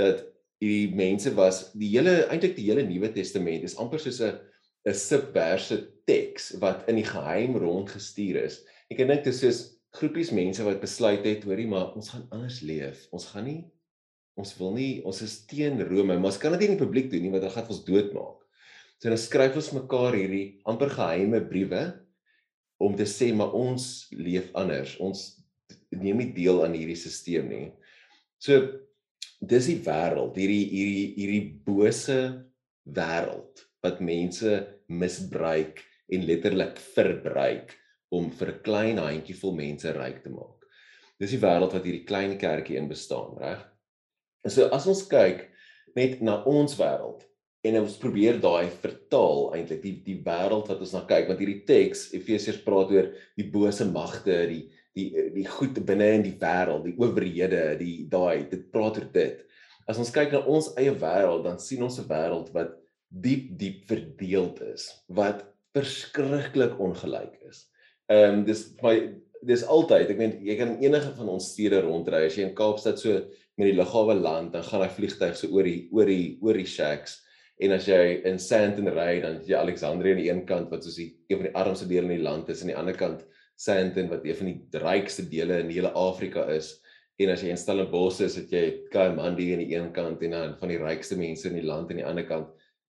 dat 0.00 0.24
die 0.64 0.88
mense 0.96 1.30
was 1.36 1.68
die 1.76 1.92
hele 1.92 2.24
eintlik 2.32 2.56
die 2.56 2.66
hele 2.70 2.86
Nuwe 2.86 3.10
Testament 3.12 3.66
is 3.66 3.76
amper 3.78 4.00
soos 4.00 4.20
'n 4.24 4.40
'n 4.88 4.96
subverse 4.96 5.76
teks 6.08 6.54
wat 6.60 6.88
in 6.88 6.98
die 7.00 7.08
geheim 7.08 7.56
rondgestuur 7.56 8.42
is. 8.44 8.64
Ek 8.90 8.98
dink 8.98 9.24
dit 9.24 9.32
is 9.32 9.40
soos 9.40 9.60
groepies 9.96 10.32
mense 10.34 10.64
wat 10.66 10.82
besluit 10.82 11.24
het, 11.24 11.44
hoorie, 11.46 11.68
maar 11.70 11.94
ons 11.94 12.10
gaan 12.12 12.26
anders 12.34 12.60
leef. 12.66 13.06
Ons 13.12 13.30
gaan 13.32 13.44
nie 13.44 13.62
ons 14.34 14.50
wil 14.58 14.72
nie 14.74 15.02
ons 15.06 15.20
is 15.22 15.46
teen 15.46 15.78
Rome, 15.78 16.16
maar 16.18 16.32
ons 16.32 16.40
kan 16.42 16.50
dit 16.52 16.64
nie 16.64 16.72
in 16.72 16.78
die 16.78 16.84
publiek 16.84 17.10
doen 17.10 17.22
nie 17.22 17.30
want 17.30 17.44
dit 17.46 17.54
gaan 17.54 17.68
ons 17.70 17.84
doodmaak. 17.86 18.40
So 18.98 19.12
dan 19.12 19.20
skryf 19.20 19.54
ons 19.60 19.74
mekaar 19.76 20.16
hierdie 20.16 20.58
amper 20.66 20.90
geheime 20.90 21.40
briewe 21.46 21.84
om 22.82 22.96
te 22.98 23.06
sê 23.06 23.30
maar 23.36 23.54
ons 23.54 24.08
leef 24.10 24.50
anders. 24.58 24.96
Ons 24.98 25.43
neem 26.00 26.22
nie 26.22 26.32
deel 26.36 26.62
aan 26.64 26.76
hierdie 26.76 26.98
stelsel 26.98 27.46
nie. 27.48 27.68
So 28.38 28.60
dis 29.44 29.68
die 29.70 29.80
wêreld, 29.84 30.36
hierdie 30.38 30.64
hierdie 30.72 31.06
hierdie 31.18 31.46
bose 31.66 32.18
wêreld 32.84 33.64
wat 33.84 34.00
mense 34.04 34.56
misbruik 34.88 35.82
en 36.12 36.26
letterlik 36.28 36.80
verbruik 36.94 37.74
om 38.14 38.30
vir 38.30 38.48
'n 38.52 38.62
klein 38.62 38.98
handjievol 38.98 39.54
mense 39.56 39.92
ryk 39.92 40.22
te 40.22 40.30
maak. 40.30 40.64
Dis 41.20 41.30
die 41.30 41.42
wêreld 41.42 41.72
wat 41.72 41.84
hierdie 41.84 42.06
klein 42.06 42.38
kerkie 42.38 42.76
in 42.76 42.88
bestaan, 42.88 43.36
reg? 43.38 43.60
En 44.44 44.50
so 44.50 44.68
as 44.68 44.86
ons 44.86 45.06
kyk 45.08 45.48
net 45.96 46.20
na 46.22 46.42
ons 46.44 46.76
wêreld 46.78 47.24
en 47.64 47.80
ons 47.80 47.96
probeer 47.96 48.40
daai 48.42 48.68
vertaal 48.68 49.54
eintlik 49.56 49.82
die 49.82 49.94
die 50.04 50.20
wêreld 50.26 50.68
wat 50.68 50.80
ons 50.84 50.92
na 50.92 51.04
kyk 51.08 51.30
want 51.30 51.40
hierdie 51.40 51.64
teks 51.68 52.10
Efesiërs 52.18 52.60
praat 52.66 52.92
oor 52.92 53.08
die 53.38 53.48
bose 53.50 53.86
magte, 53.88 54.36
die 54.50 54.64
die 54.94 55.08
die 55.34 55.46
goed 55.50 55.78
binne 55.86 56.12
in 56.18 56.24
die 56.26 56.36
wêreld, 56.40 56.86
die 56.86 56.96
owerhede, 57.00 57.64
die 57.80 58.06
daai 58.10 58.46
dit 58.50 58.68
praat 58.72 59.00
oor 59.00 59.10
dit. 59.14 59.42
As 59.90 59.98
ons 60.00 60.12
kyk 60.14 60.32
na 60.32 60.44
ons 60.48 60.70
eie 60.80 60.94
wêreld, 60.94 61.44
dan 61.44 61.58
sien 61.60 61.82
ons 61.82 61.98
'n 61.98 62.08
wêreld 62.08 62.52
wat 62.54 62.76
diep 63.10 63.50
diep 63.58 63.84
verdeeld 63.90 64.62
is, 64.74 64.88
wat 65.08 65.44
verskriklik 65.74 66.78
ongelyk 66.78 67.34
is. 67.50 67.66
Ehm 68.08 68.40
um, 68.40 68.44
dis 68.44 68.74
my 68.82 68.96
dis 69.42 69.64
altyd, 69.64 70.10
ek 70.10 70.18
meen 70.18 70.38
jy 70.40 70.56
kan 70.56 70.78
enige 70.80 71.12
van 71.18 71.28
ons 71.28 71.50
stede 71.52 71.82
rondry 71.82 72.24
as 72.26 72.36
jy 72.36 72.46
in 72.46 72.54
Kaapstad 72.54 72.98
so 72.98 73.12
met 73.56 73.68
die 73.68 73.76
lughawe 73.76 74.14
land, 74.14 74.52
dan 74.52 74.62
gaan 74.62 74.82
hy 74.82 74.88
vliegtyg 74.88 75.36
so 75.36 75.50
oor 75.52 75.64
die 75.64 75.88
oor 75.92 76.06
die 76.06 76.38
oor 76.40 76.54
die 76.54 76.66
shacks 76.66 77.20
en 77.62 77.74
as 77.76 77.86
jy 77.86 78.22
in 78.26 78.38
Sandton 78.42 78.90
ry 78.90 79.20
dan 79.22 79.38
jy 79.46 79.54
Alexandrië 79.58 80.14
aan 80.14 80.22
die 80.22 80.30
een 80.30 80.42
kant 80.48 80.72
wat 80.72 80.86
soos 80.86 80.98
die 80.98 81.12
een 81.28 81.38
van 81.38 81.48
die 81.48 81.54
armste 81.60 81.86
dele 81.90 82.08
in 82.08 82.16
die 82.16 82.24
land 82.24 82.48
is 82.50 82.62
en 82.62 82.68
aan 82.68 82.72
die 82.72 82.80
ander 82.80 82.98
kant 82.98 83.22
Sandton 83.56 84.10
wat 84.10 84.24
een 84.26 84.38
van 84.38 84.50
die 84.50 84.82
rykste 84.82 85.24
dele 85.28 85.60
in 85.62 85.70
hele 85.70 85.92
Afrika 85.92 86.46
is 86.52 86.74
en 87.22 87.30
as 87.30 87.44
jy 87.44 87.52
in 87.54 87.60
Stellenbosch 87.60 88.24
is, 88.24 88.36
het 88.40 88.50
jy 88.50 88.64
Kaimandi 88.90 89.52
aan 89.54 89.62
die 89.62 89.76
een 89.76 89.92
kant 89.94 90.22
en 90.26 90.34
dan 90.34 90.54
van 90.58 90.72
die 90.72 90.80
rykste 90.82 91.18
mense 91.18 91.46
in 91.50 91.60
die 91.60 91.66
land 91.66 91.92
aan 91.92 92.00
die 92.00 92.06
ander 92.06 92.26
kant. 92.26 92.48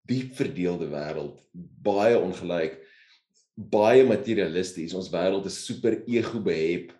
Diep 0.07 0.31
verdeelde 0.37 0.87
wêreld, 0.91 1.41
baie 1.83 2.15
ongelyk, 2.19 2.77
baie 3.55 4.05
materialisties. 4.07 4.95
Ons 4.95 5.11
wêreld 5.11 5.47
is 5.47 5.59
super 5.67 5.99
ego 6.07 6.39
behep. 6.43 6.93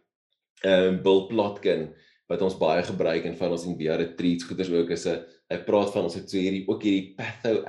Ehm 0.63 0.95
um, 0.95 0.99
Bill 1.03 1.25
Plotkin 1.31 1.89
wat 2.31 2.43
ons 2.45 2.55
baie 2.59 2.83
gebruik 2.87 3.25
en 3.27 3.35
van 3.39 3.55
ons 3.55 3.65
in 3.67 3.77
Beare 3.79 4.07
Treats 4.17 4.47
goeders 4.47 4.71
ook 4.71 4.93
is 4.95 5.05
'n 5.07 5.23
hy 5.51 5.57
praat 5.67 5.91
van 5.93 6.07
ons 6.07 6.15
het 6.15 6.29
so 6.29 6.37
hierdie 6.37 6.65
ook 6.67 6.83
hierdie 6.83 7.15
patho 7.17 7.63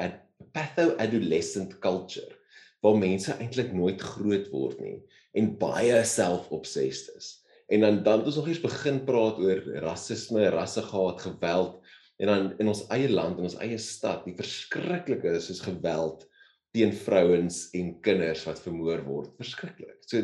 patho 0.55 0.95
adolescent 1.03 1.79
culture 1.81 2.39
waar 2.83 2.97
mense 2.97 3.35
eintlik 3.41 3.73
nooit 3.73 4.01
groot 4.01 4.49
word 4.53 4.81
nie 4.81 4.97
en 5.35 5.55
baie 5.59 5.99
self-obsessed 6.07 7.17
is 7.19 7.33
En 7.67 7.81
dan 7.81 8.03
dan 8.03 8.19
het 8.19 8.27
ons 8.27 8.37
nog 8.37 8.49
eens 8.49 8.61
begin 8.61 9.05
praat 9.05 9.39
oor 9.39 9.63
rasisme, 9.83 10.49
rassegehaat, 10.49 11.21
geweld 11.21 11.81
en 12.17 12.27
dan 12.27 12.59
in 12.59 12.69
ons 12.69 12.85
eie 12.95 13.09
land 13.11 13.39
en 13.39 13.49
ons 13.49 13.57
eie 13.59 13.79
stad, 13.79 14.23
die 14.25 14.37
verskriklike 14.37 15.33
is 15.35 15.49
soos 15.49 15.65
geweld 15.65 16.27
teen 16.75 16.93
vrouens 16.95 17.69
en 17.75 17.95
kinders 18.05 18.45
wat 18.47 18.61
vermoor 18.63 19.03
word. 19.07 19.33
Verskriklik. 19.41 19.97
So 20.07 20.23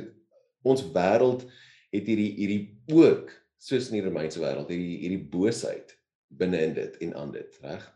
ons 0.63 0.85
wêreld 0.95 1.47
het 1.91 2.07
hierdie 2.07 2.31
hierdie 2.37 2.63
ook 2.93 3.33
soos 3.61 3.89
in 3.89 3.99
die 3.99 4.05
Romeinse 4.05 4.43
wêreld 4.43 4.71
hierdie 4.71 5.01
hierdie 5.01 5.25
boosheid 5.33 5.97
binne 6.29 6.61
in 6.69 6.77
dit 6.77 7.01
en 7.07 7.17
aan 7.17 7.33
dit, 7.35 7.59
reg? 7.65 7.87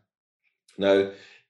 Nou 0.81 0.97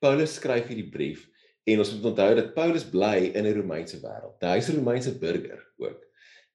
Paulus 0.02 0.34
skryf 0.36 0.66
hierdie 0.68 0.90
brief 0.92 1.28
en 1.64 1.78
ons 1.78 1.92
moet 1.94 2.10
onthou 2.12 2.34
dat 2.34 2.54
Paulus 2.54 2.84
bly 2.84 3.30
in 3.32 3.46
'n 3.46 3.56
Romeinse 3.56 4.00
wêreld. 4.00 4.36
Nou, 4.40 4.52
hy's 4.54 4.68
'n 4.68 4.76
Romeinse 4.80 5.18
burger 5.18 5.60
ook. 5.78 6.00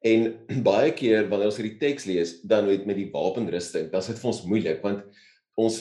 En 0.01 0.33
baie 0.71 0.91
keer 0.93 1.27
wanneer 1.29 1.51
ons 1.51 1.57
hierdie 1.57 1.79
teks 1.79 2.05
lees, 2.05 2.41
dan 2.41 2.67
weet 2.67 2.85
met 2.85 2.95
die 2.95 3.09
wapenrusting, 3.11 3.89
dan 3.91 3.99
is 3.99 4.07
dit 4.07 4.19
vir 4.19 4.31
ons 4.31 4.45
moeilik 4.45 4.81
want 4.85 5.03
ons 5.59 5.79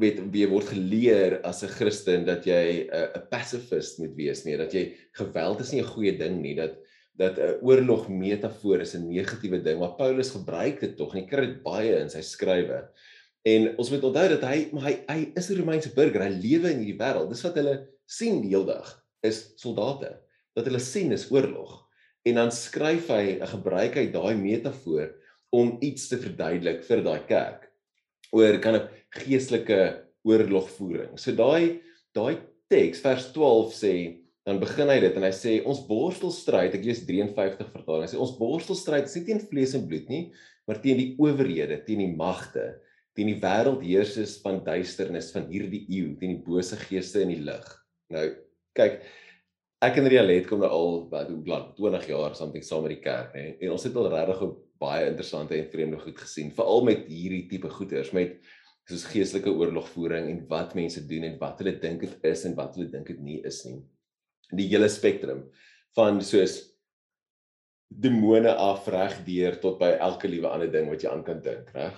weet 0.00 0.20
wie 0.32 0.46
word 0.48 0.70
geleer 0.72 1.40
as 1.44 1.62
'n 1.62 1.74
Christen 1.74 2.24
dat 2.24 2.46
jy 2.46 2.88
'n 2.88 3.26
pacifist 3.30 3.98
moet 3.98 4.14
wees 4.16 4.44
nie, 4.44 4.56
dat 4.56 4.72
jy 4.72 4.94
geweld 5.12 5.60
is 5.60 5.72
nie 5.72 5.82
'n 5.82 5.92
goeie 5.94 6.16
ding 6.18 6.40
nie, 6.40 6.54
dat 6.54 6.78
dat 7.18 7.38
'n 7.38 7.58
oorlog 7.66 8.08
metafoor 8.08 8.80
is 8.80 8.94
'n 8.94 9.08
negatiewe 9.10 9.60
ding, 9.62 9.78
maar 9.78 9.98
Paulus 9.98 10.30
gebruik 10.30 10.80
dit 10.80 10.96
tog 10.96 11.14
nie 11.14 11.26
kry 11.26 11.46
dit 11.46 11.62
baie 11.62 11.98
in 11.98 12.08
sy 12.08 12.22
skrywe. 12.22 12.88
En 13.42 13.76
ons 13.76 13.90
moet 13.90 14.04
onthou 14.04 14.28
dat 14.28 14.42
hy 14.42 14.68
maar 14.72 14.84
hy 14.84 14.94
hy 15.08 15.32
is 15.34 15.50
'n 15.50 15.58
Romeinse 15.58 15.92
burger, 15.94 16.22
hy 16.22 16.30
lewe 16.30 16.70
in 16.70 16.78
hierdie 16.78 16.98
wêreld. 16.98 17.28
Dis 17.28 17.42
wat 17.42 17.56
hulle 17.56 17.88
sien 18.08 18.40
die 18.42 18.54
hele 18.54 18.66
dag 18.72 18.90
is 19.26 19.42
soldate. 19.60 20.16
Dat 20.56 20.66
hulle 20.66 20.80
sien 20.82 21.12
is 21.14 21.28
oorlog. 21.30 21.84
En 22.26 22.40
dan 22.40 22.52
skryf 22.52 23.10
hy 23.12 23.38
gebruik 23.52 23.98
hy 24.00 24.08
daai 24.12 24.34
metafoor 24.40 25.12
om 25.54 25.76
iets 25.84 26.08
te 26.10 26.18
verduidelik 26.20 26.82
vir 26.88 27.04
daai 27.04 27.20
kerk 27.28 27.68
oor 28.36 28.58
kan 28.60 28.76
'n 28.76 28.88
geestelike 29.22 30.04
oorlogvoering. 30.24 31.16
So 31.16 31.32
daai 31.32 31.80
daai 32.12 32.40
teks 32.68 33.00
vers 33.00 33.30
12 33.32 33.72
sê 33.72 33.94
dan 34.48 34.60
begin 34.60 34.88
hy 34.88 34.98
dit 35.00 35.16
en 35.16 35.26
hy 35.26 35.32
sê 35.36 35.54
ons 35.68 35.80
borstelstryd 35.88 36.72
ek 36.76 36.84
lees 36.84 37.02
53 37.04 37.68
vertaling 37.72 38.06
hy 38.06 38.12
sê 38.12 38.20
ons 38.20 38.36
borstelstryd 38.38 39.08
is 39.08 39.16
nie 39.18 39.24
teen 39.26 39.42
vlees 39.50 39.74
en 39.76 39.84
bloed 39.88 40.08
nie 40.08 40.22
maar 40.68 40.80
teen 40.84 41.00
die 41.00 41.10
owerhede 41.20 41.80
teen 41.84 42.00
die 42.04 42.14
magte 42.16 42.64
teen 43.16 43.28
die 43.32 43.40
wêreldheersers 43.42 44.38
van 44.44 44.62
duisternis 44.64 45.28
van 45.34 45.48
hierdie 45.52 45.82
eeu 45.88 46.14
teen 46.20 46.36
die 46.36 46.44
bose 46.44 46.80
geeste 46.80 47.24
in 47.26 47.34
die 47.34 47.42
lig 47.44 47.68
nou 48.14 48.26
kyk 48.78 49.00
ek 49.84 49.98
en 50.00 50.08
Rialet 50.10 50.46
kom 50.48 50.62
nou 50.62 50.70
al 50.74 50.96
wat 51.12 51.28
hoe 51.30 51.42
lank 51.46 51.74
20 51.78 52.08
jaar 52.10 52.34
something 52.38 52.64
saam 52.66 52.86
met 52.86 52.96
die 52.96 53.04
kerk 53.04 53.34
hè 53.38 53.46
en 53.58 53.74
ons 53.74 53.86
het 53.86 53.96
al 53.96 54.10
regtig 54.14 54.46
baie 54.78 55.08
interessante 55.10 55.56
en 55.58 55.70
vreemde 55.72 55.98
goed 56.02 56.18
gesien 56.22 56.54
veral 56.54 56.84
met 56.86 57.06
hierdie 57.10 57.46
tipe 57.50 57.70
goeters 57.74 58.14
met 58.16 58.38
soos 58.88 59.04
geestelike 59.12 59.52
oorlogvoering 59.52 60.30
en 60.32 60.40
wat 60.48 60.74
mense 60.78 61.02
doen 61.08 61.26
en 61.28 61.36
wat 61.40 61.60
hulle 61.60 61.76
dink 61.82 62.04
dit 62.06 62.26
is 62.30 62.44
en 62.48 62.56
wat 62.56 62.76
hulle 62.76 62.88
dink 62.92 63.10
dit 63.10 63.20
nie 63.20 63.38
is 63.46 63.60
nie. 63.68 63.82
Die 64.56 64.68
hele 64.70 64.88
spektrum 64.88 65.44
van 65.96 66.22
soos 66.24 66.56
demone 67.88 68.54
af 68.54 68.88
reg 68.92 69.18
deur 69.26 69.58
tot 69.60 69.76
by 69.80 69.90
elke 70.04 70.28
liewe 70.30 70.48
ander 70.48 70.72
ding 70.72 70.88
wat 70.88 71.04
jy 71.04 71.12
aan 71.12 71.24
kan 71.26 71.42
dink 71.44 71.68
reg 71.76 71.96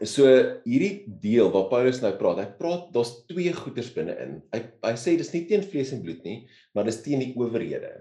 So 0.00 0.24
hierdie 0.64 1.04
deel 1.20 1.50
waar 1.52 1.66
Paulus 1.68 1.98
nou 2.00 2.12
praat, 2.16 2.38
hy 2.40 2.48
praat 2.56 2.88
daar's 2.94 3.12
twee 3.28 3.52
goeters 3.52 3.90
binne-in. 3.92 4.38
Hy 4.54 4.60
hy 4.86 4.92
sê 4.96 5.16
dis 5.20 5.32
nie 5.34 5.44
teen 5.48 5.64
vlees 5.66 5.92
en 5.92 6.00
bloed 6.04 6.22
nie, 6.24 6.38
maar 6.72 6.88
dis 6.88 7.02
teen 7.04 7.20
die 7.20 7.34
owerhede. 7.36 7.92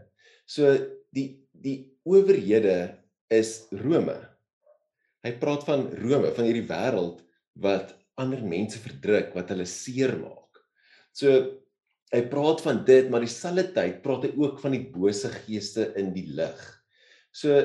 So 0.47 0.71
die 1.15 1.43
die 1.51 1.91
owerhede 2.07 2.77
is 3.35 3.67
Rome. 3.83 4.15
Hy 5.27 5.33
praat 5.41 5.65
van 5.67 5.89
Rome, 5.99 6.31
van 6.37 6.47
hierdie 6.47 6.67
wêreld 6.69 7.19
wat 7.59 7.91
ander 8.19 8.39
mense 8.47 8.79
verdruk, 8.79 9.33
wat 9.35 9.51
hulle 9.51 9.67
seermaak. 9.67 10.61
So 11.11 11.35
hy 12.13 12.21
praat 12.31 12.63
van 12.63 12.79
dit, 12.87 13.11
maar 13.11 13.25
dieselfde 13.25 13.67
tyd 13.75 13.99
praat 14.05 14.29
hy 14.29 14.31
ook 14.39 14.63
van 14.63 14.77
die 14.77 14.85
bose 14.87 15.33
geeste 15.43 15.91
in 15.99 16.13
die 16.15 16.29
lig. 16.31 16.63
So 17.35 17.59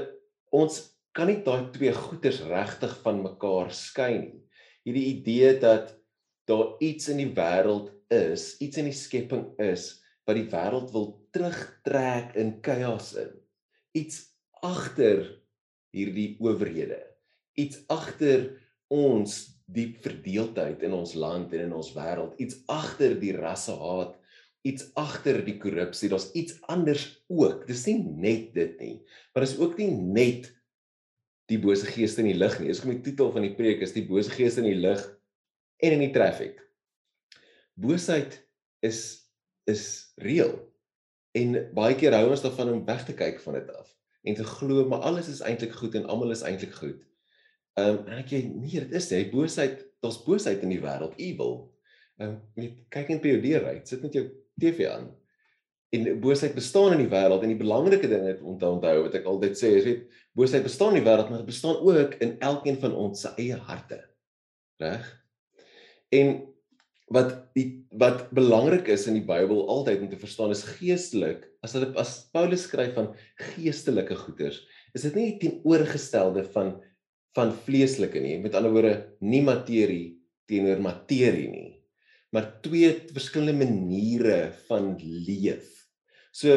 ons 0.55 0.83
kan 1.15 1.31
nie 1.31 1.41
daai 1.47 1.71
twee 1.75 1.93
goeders 1.95 2.41
regtig 2.49 2.97
van 3.05 3.23
mekaar 3.23 3.71
skei 3.75 4.15
nie. 4.19 4.41
Hierdie 4.85 5.07
idee 5.15 5.53
dat 5.63 5.95
daar 6.49 6.75
iets 6.85 7.09
in 7.13 7.23
die 7.23 7.31
wêreld 7.37 7.93
is, 8.13 8.57
iets 8.61 8.81
in 8.83 8.91
die 8.91 8.97
skepping 8.97 9.47
is 9.63 10.03
wat 10.27 10.39
die 10.39 10.49
wêreld 10.51 10.91
wil 10.93 11.09
terugtrek 11.35 12.35
in 12.41 12.57
chaos 12.65 13.13
in. 13.21 13.31
Iets 13.97 14.25
agter 14.65 15.23
hierdie 15.95 16.35
owerhede. 16.43 16.99
Iets 17.61 17.85
agter 17.93 18.49
ons 18.93 19.37
diep 19.71 20.01
verdeeldheid 20.05 20.83
in 20.85 20.97
ons 20.97 21.15
land 21.17 21.55
en 21.55 21.69
in 21.69 21.77
ons 21.77 21.93
wêreld. 21.95 22.35
Iets 22.43 22.59
agter 22.73 23.15
die 23.21 23.33
rassehaat, 23.37 24.17
iets 24.67 24.91
agter 24.99 25.41
die 25.47 25.57
korrupsie. 25.63 26.11
Daar's 26.13 26.31
iets 26.37 26.59
anders 26.73 27.07
ook. 27.31 27.67
Dis 27.69 27.87
nie 27.87 28.01
net 28.03 28.53
dit 28.57 28.77
nie, 28.83 28.97
maar 29.33 29.47
dis 29.47 29.57
ook 29.61 29.79
nie 29.81 29.93
net 29.95 30.51
die 31.51 31.59
bose 31.61 31.87
geeste 31.87 32.23
in 32.23 32.31
die 32.31 32.39
lig 32.39 32.57
nie. 32.61 32.71
Dis 32.71 32.81
kom 32.83 32.95
die 32.95 33.05
titel 33.05 33.33
van 33.35 33.45
die 33.45 33.55
preek 33.57 33.83
is 33.85 33.95
die 33.97 34.07
bose 34.09 34.33
geeste 34.33 34.63
in 34.63 34.71
die 34.71 34.81
lig 34.81 35.03
en 35.85 35.97
in 35.97 36.05
die 36.07 36.13
traffic. 36.15 36.61
Boosheid 37.75 38.39
is 38.85 39.01
is 39.71 40.13
reël 40.21 40.53
en 41.35 41.57
baie 41.75 41.97
keer 41.97 42.15
hou 42.15 42.29
ons 42.31 42.43
daarvan 42.45 42.75
om 42.75 42.83
weg 42.85 43.07
te 43.09 43.15
kyk 43.17 43.41
van 43.41 43.57
dit 43.57 43.71
af 43.73 43.89
en 44.29 44.37
te 44.37 44.45
glo 44.45 44.85
maar 44.89 45.07
alles 45.09 45.31
is 45.33 45.41
eintlik 45.45 45.73
goed 45.73 45.97
en 45.97 46.05
almal 46.13 46.35
is 46.37 46.45
eintlik 46.45 46.77
goed. 46.77 47.01
Ehm 47.81 47.99
um, 47.99 48.07
en 48.07 48.21
ek 48.21 48.35
jy 48.37 48.43
nee, 48.53 48.81
dit 48.85 48.93
is 48.95 49.11
jy 49.11 49.25
boosheid, 49.33 49.81
daar's 50.05 50.21
boosheid 50.23 50.63
in 50.63 50.71
die 50.71 50.83
wêreld, 50.85 51.17
evil. 51.19 51.57
Ehm 52.21 52.37
um, 52.61 52.77
kyk 52.95 53.11
net 53.11 53.25
by 53.25 53.35
jou 53.35 53.41
deur 53.43 53.69
uit, 53.73 53.89
sit 53.89 54.05
net 54.05 54.15
jou 54.15 54.29
TV 54.61 54.87
aan 54.93 55.09
en 55.95 56.07
boosheid 56.21 56.55
bestaan 56.57 56.97
in 56.97 57.05
die 57.05 57.11
wêreld 57.13 57.45
en 57.45 57.53
die 57.53 57.61
belangrike 57.61 58.09
ding 58.11 58.25
het 58.27 58.41
om 58.43 58.57
te 58.59 58.69
onthou 58.69 58.97
wat 59.05 59.19
ek 59.19 59.29
altyd 59.31 59.59
sê 59.59 59.75
is 59.79 59.87
weet 59.89 60.23
boosheid 60.35 60.67
bestaan 60.67 60.95
in 60.95 61.03
die 61.03 61.07
wêreld 61.09 61.31
maar 61.31 61.43
dit 61.45 61.53
bestaan 61.53 61.79
ook 61.79 62.17
in 62.25 62.35
elkeen 62.43 62.81
van 62.83 62.97
ons 63.05 63.23
se 63.25 63.31
eie 63.39 63.59
harte. 63.69 64.01
Reg? 64.83 65.07
En 66.15 66.35
wat 67.13 67.35
die 67.57 67.85
wat 68.01 68.31
belangrik 68.35 68.89
is 68.93 69.05
in 69.11 69.19
die 69.19 69.27
Bybel 69.27 69.61
altyd 69.71 70.03
om 70.03 70.11
te 70.11 70.21
verstaan 70.21 70.55
is 70.55 70.65
geestelik 70.79 71.45
as 71.65 71.77
hulle 71.77 71.91
as 72.01 72.17
Paulus 72.33 72.65
skryf 72.65 72.95
van 72.97 73.13
geestelike 73.53 74.17
goeders 74.25 74.63
is 74.97 75.05
dit 75.07 75.19
nie 75.19 75.29
teenoorgestelde 75.43 76.47
van 76.57 76.75
van 77.37 77.53
vleeslike 77.67 78.23
nie 78.25 78.39
met 78.41 78.57
ander 78.57 78.73
woorde 78.73 78.95
nie 79.21 79.43
materie 79.45 80.17
teenoor 80.49 80.81
materie 80.81 81.51
nie 81.53 81.71
maar 82.35 82.49
twee 82.65 82.95
verskillende 83.13 83.67
maniere 83.67 84.39
van 84.71 84.95
leef 85.05 85.74
So 86.35 86.51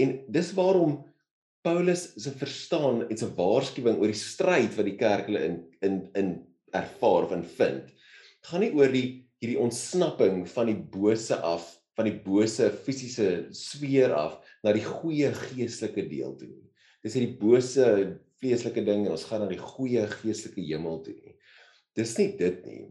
en 0.00 0.14
dis 0.32 0.52
waarom 0.56 0.98
Paulus 1.62 2.06
se 2.16 2.32
verstaan 2.40 3.04
en 3.06 3.18
sy 3.20 3.28
waarskuwing 3.36 4.00
oor 4.00 4.10
die 4.10 4.18
stryd 4.18 4.76
wat 4.78 4.88
die 4.88 4.96
kerk 5.00 5.28
hulle 5.28 5.42
in 5.46 5.58
in 5.86 5.98
in 6.18 6.30
ervaar 6.76 7.26
of 7.28 7.56
vind. 7.56 7.90
gaan 8.48 8.62
nie 8.64 8.72
oor 8.72 8.88
die 8.88 9.06
hierdie 9.42 9.60
ontsnapping 9.60 10.46
van 10.48 10.70
die 10.70 10.78
bose 10.94 11.36
af, 11.44 11.66
van 11.96 12.06
die 12.08 12.16
bose 12.24 12.70
fisiese 12.86 13.50
sfeer 13.56 14.14
af 14.16 14.38
na 14.64 14.72
die 14.72 14.84
goeie 14.84 15.28
geestelike 15.36 16.06
deel 16.08 16.32
toe 16.40 16.48
nie. 16.48 16.68
Dis 17.04 17.16
hierdie 17.16 17.36
bose 17.40 17.86
vleeslike 18.40 18.84
ding 18.86 19.04
en 19.04 19.12
ons 19.12 19.26
gaan 19.28 19.44
na 19.44 19.50
die 19.50 19.60
goeie 19.60 20.06
geestelike 20.08 20.64
hemel 20.64 21.02
toe 21.04 21.16
nie. 21.18 21.36
Dis 21.96 22.16
nie 22.16 22.30
dit 22.38 22.64
nie. 22.64 22.82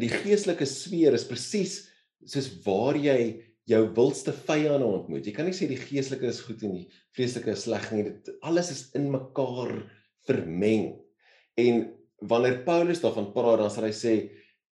Die 0.00 0.08
geestelike 0.12 0.68
sfeer 0.68 1.16
is 1.18 1.28
presies 1.28 1.76
soos 2.28 2.48
waar 2.64 2.96
jy 3.00 3.20
jou 3.70 3.80
wildste 3.94 4.34
vyande 4.34 4.86
ontmoet. 4.86 5.26
Jy 5.26 5.34
kan 5.36 5.46
nie 5.48 5.54
sê 5.56 5.68
die 5.70 5.78
geestelike 5.78 6.28
is 6.30 6.42
goed 6.46 6.62
en 6.66 6.76
die 6.80 6.86
vleeslike 7.16 7.54
is 7.54 7.64
sleg 7.66 7.86
nie. 7.94 8.04
Dit 8.10 8.30
alles 8.46 8.72
is 8.74 8.82
in 8.98 9.10
mekaar 9.12 9.74
vermeng. 10.28 10.92
En 11.60 11.86
wanneer 12.30 12.62
Paulus 12.66 13.02
daarvan 13.02 13.30
praat, 13.34 13.60
dan 13.62 13.72
sal 13.72 13.86
hy 13.88 13.94
sê 13.96 14.14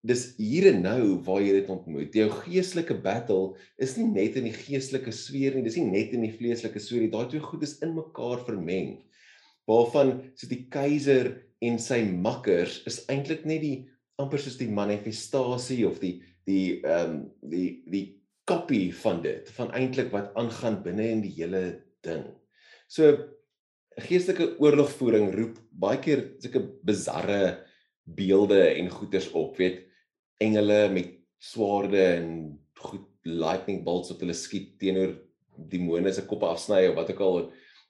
dis 0.03 0.23
hier 0.35 0.67
en 0.73 0.81
nou 0.83 0.99
waar 1.23 1.41
jy 1.43 1.55
dit 1.61 1.71
ontmoet. 1.71 2.15
Jou 2.15 2.27
geestelike 2.43 2.97
battle 3.03 3.55
is 3.81 3.95
nie 3.97 4.09
net 4.11 4.35
in 4.39 4.49
die 4.49 4.55
geestelike 4.55 5.13
sfeer 5.15 5.55
nie, 5.55 5.63
dis 5.65 5.79
nie 5.79 5.87
net 5.87 6.13
in 6.15 6.25
die 6.25 6.33
vleeslike 6.35 6.81
sfeer 6.83 7.05
nie. 7.05 7.11
Daai 7.13 7.29
twee 7.31 7.43
goed 7.43 7.63
is 7.65 7.77
in 7.85 7.95
mekaar 7.95 8.43
vermeng. 8.47 8.97
Waarvan 9.69 10.17
so 10.35 10.49
die 10.51 10.65
keiser 10.71 11.31
en 11.63 11.79
sy 11.79 12.01
makkers 12.11 12.81
is 12.89 13.05
eintlik 13.11 13.47
net 13.47 13.63
die 13.63 13.77
amper 14.19 14.41
soos 14.43 14.59
die 14.59 14.69
manifestasie 14.69 15.85
of 15.87 16.03
die 16.03 16.17
die 16.43 16.83
ehm 16.83 17.15
um, 17.15 17.21
die 17.47 17.67
die 17.87 18.03
kopie 18.49 18.91
van 19.03 19.21
dit 19.23 19.49
van 19.57 19.71
eintlik 19.75 20.11
wat 20.11 20.33
aangaan 20.39 20.81
binne 20.83 21.07
in 21.15 21.21
die 21.23 21.33
hele 21.37 21.63
ding. 22.03 22.25
So 22.91 23.13
geestelike 24.03 24.55
oorlogvoering 24.63 25.31
roep 25.35 25.59
baie 25.69 25.99
keer 26.01 26.23
sulke 26.41 26.63
bizarre 26.85 27.63
beelde 28.03 28.59
en 28.73 28.89
goeters 28.91 29.29
op, 29.31 29.57
weet 29.61 29.85
engele 30.43 30.87
met 30.91 31.13
swaarde 31.43 32.01
en 32.17 32.29
goed 32.83 33.07
lightning 33.23 33.83
bolts 33.85 34.11
wat 34.11 34.23
hulle 34.23 34.35
skiet 34.35 34.73
teenoor 34.81 35.13
demone 35.69 36.11
se 36.11 36.25
koppe 36.27 36.49
afsny 36.49 36.87
of 36.89 36.97
wat 36.97 37.11
ook 37.13 37.21
al 37.23 37.37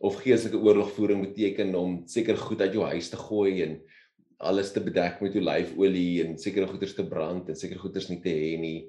of 0.04 0.20
geestelike 0.22 0.60
oorlogvoering 0.60 1.24
beteken 1.24 1.74
om 1.80 2.02
seker 2.12 2.38
goed 2.38 2.62
uit 2.62 2.76
jou 2.76 2.86
huis 2.92 3.10
te 3.10 3.18
gooi 3.18 3.62
en 3.64 3.78
alles 4.44 4.74
te 4.76 4.84
bedek 4.84 5.22
met 5.24 5.38
olyfolie 5.40 6.26
en 6.26 6.36
sekere 6.42 6.68
goederes 6.68 6.96
te 6.98 7.06
brand 7.08 7.48
en 7.50 7.58
sekere 7.58 7.80
goederes 7.80 8.10
nie 8.12 8.20
te 8.22 8.34
hê 8.34 8.52
nie. 8.60 8.80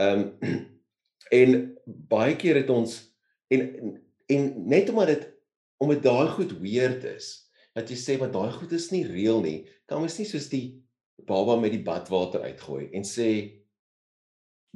Ehm 0.00 0.28
um, 0.40 0.62
en 1.30 1.76
baie 1.86 2.36
keer 2.36 2.56
het 2.62 2.70
ons 2.70 2.98
en 3.52 3.62
en 4.32 4.52
net 4.68 4.88
omdat 4.88 5.06
dit 5.06 5.24
om 5.82 5.90
dit 5.90 6.02
daai 6.02 6.28
goed 6.28 6.52
weird 6.62 7.04
is 7.04 7.50
dat 7.76 7.90
jy 7.90 7.96
sê 7.98 8.18
maar 8.20 8.32
daai 8.32 8.52
goed 8.54 8.72
is 8.76 8.90
nie 8.92 9.04
reëel 9.08 9.40
nie, 9.44 9.58
kan 9.88 10.00
mens 10.00 10.18
nie 10.20 10.28
soos 10.28 10.48
die 10.52 10.82
baba 11.28 11.56
met 11.60 11.72
die 11.74 11.84
badwater 11.84 12.44
uitgooi 12.44 12.90
en 12.96 13.04
sê 13.06 13.28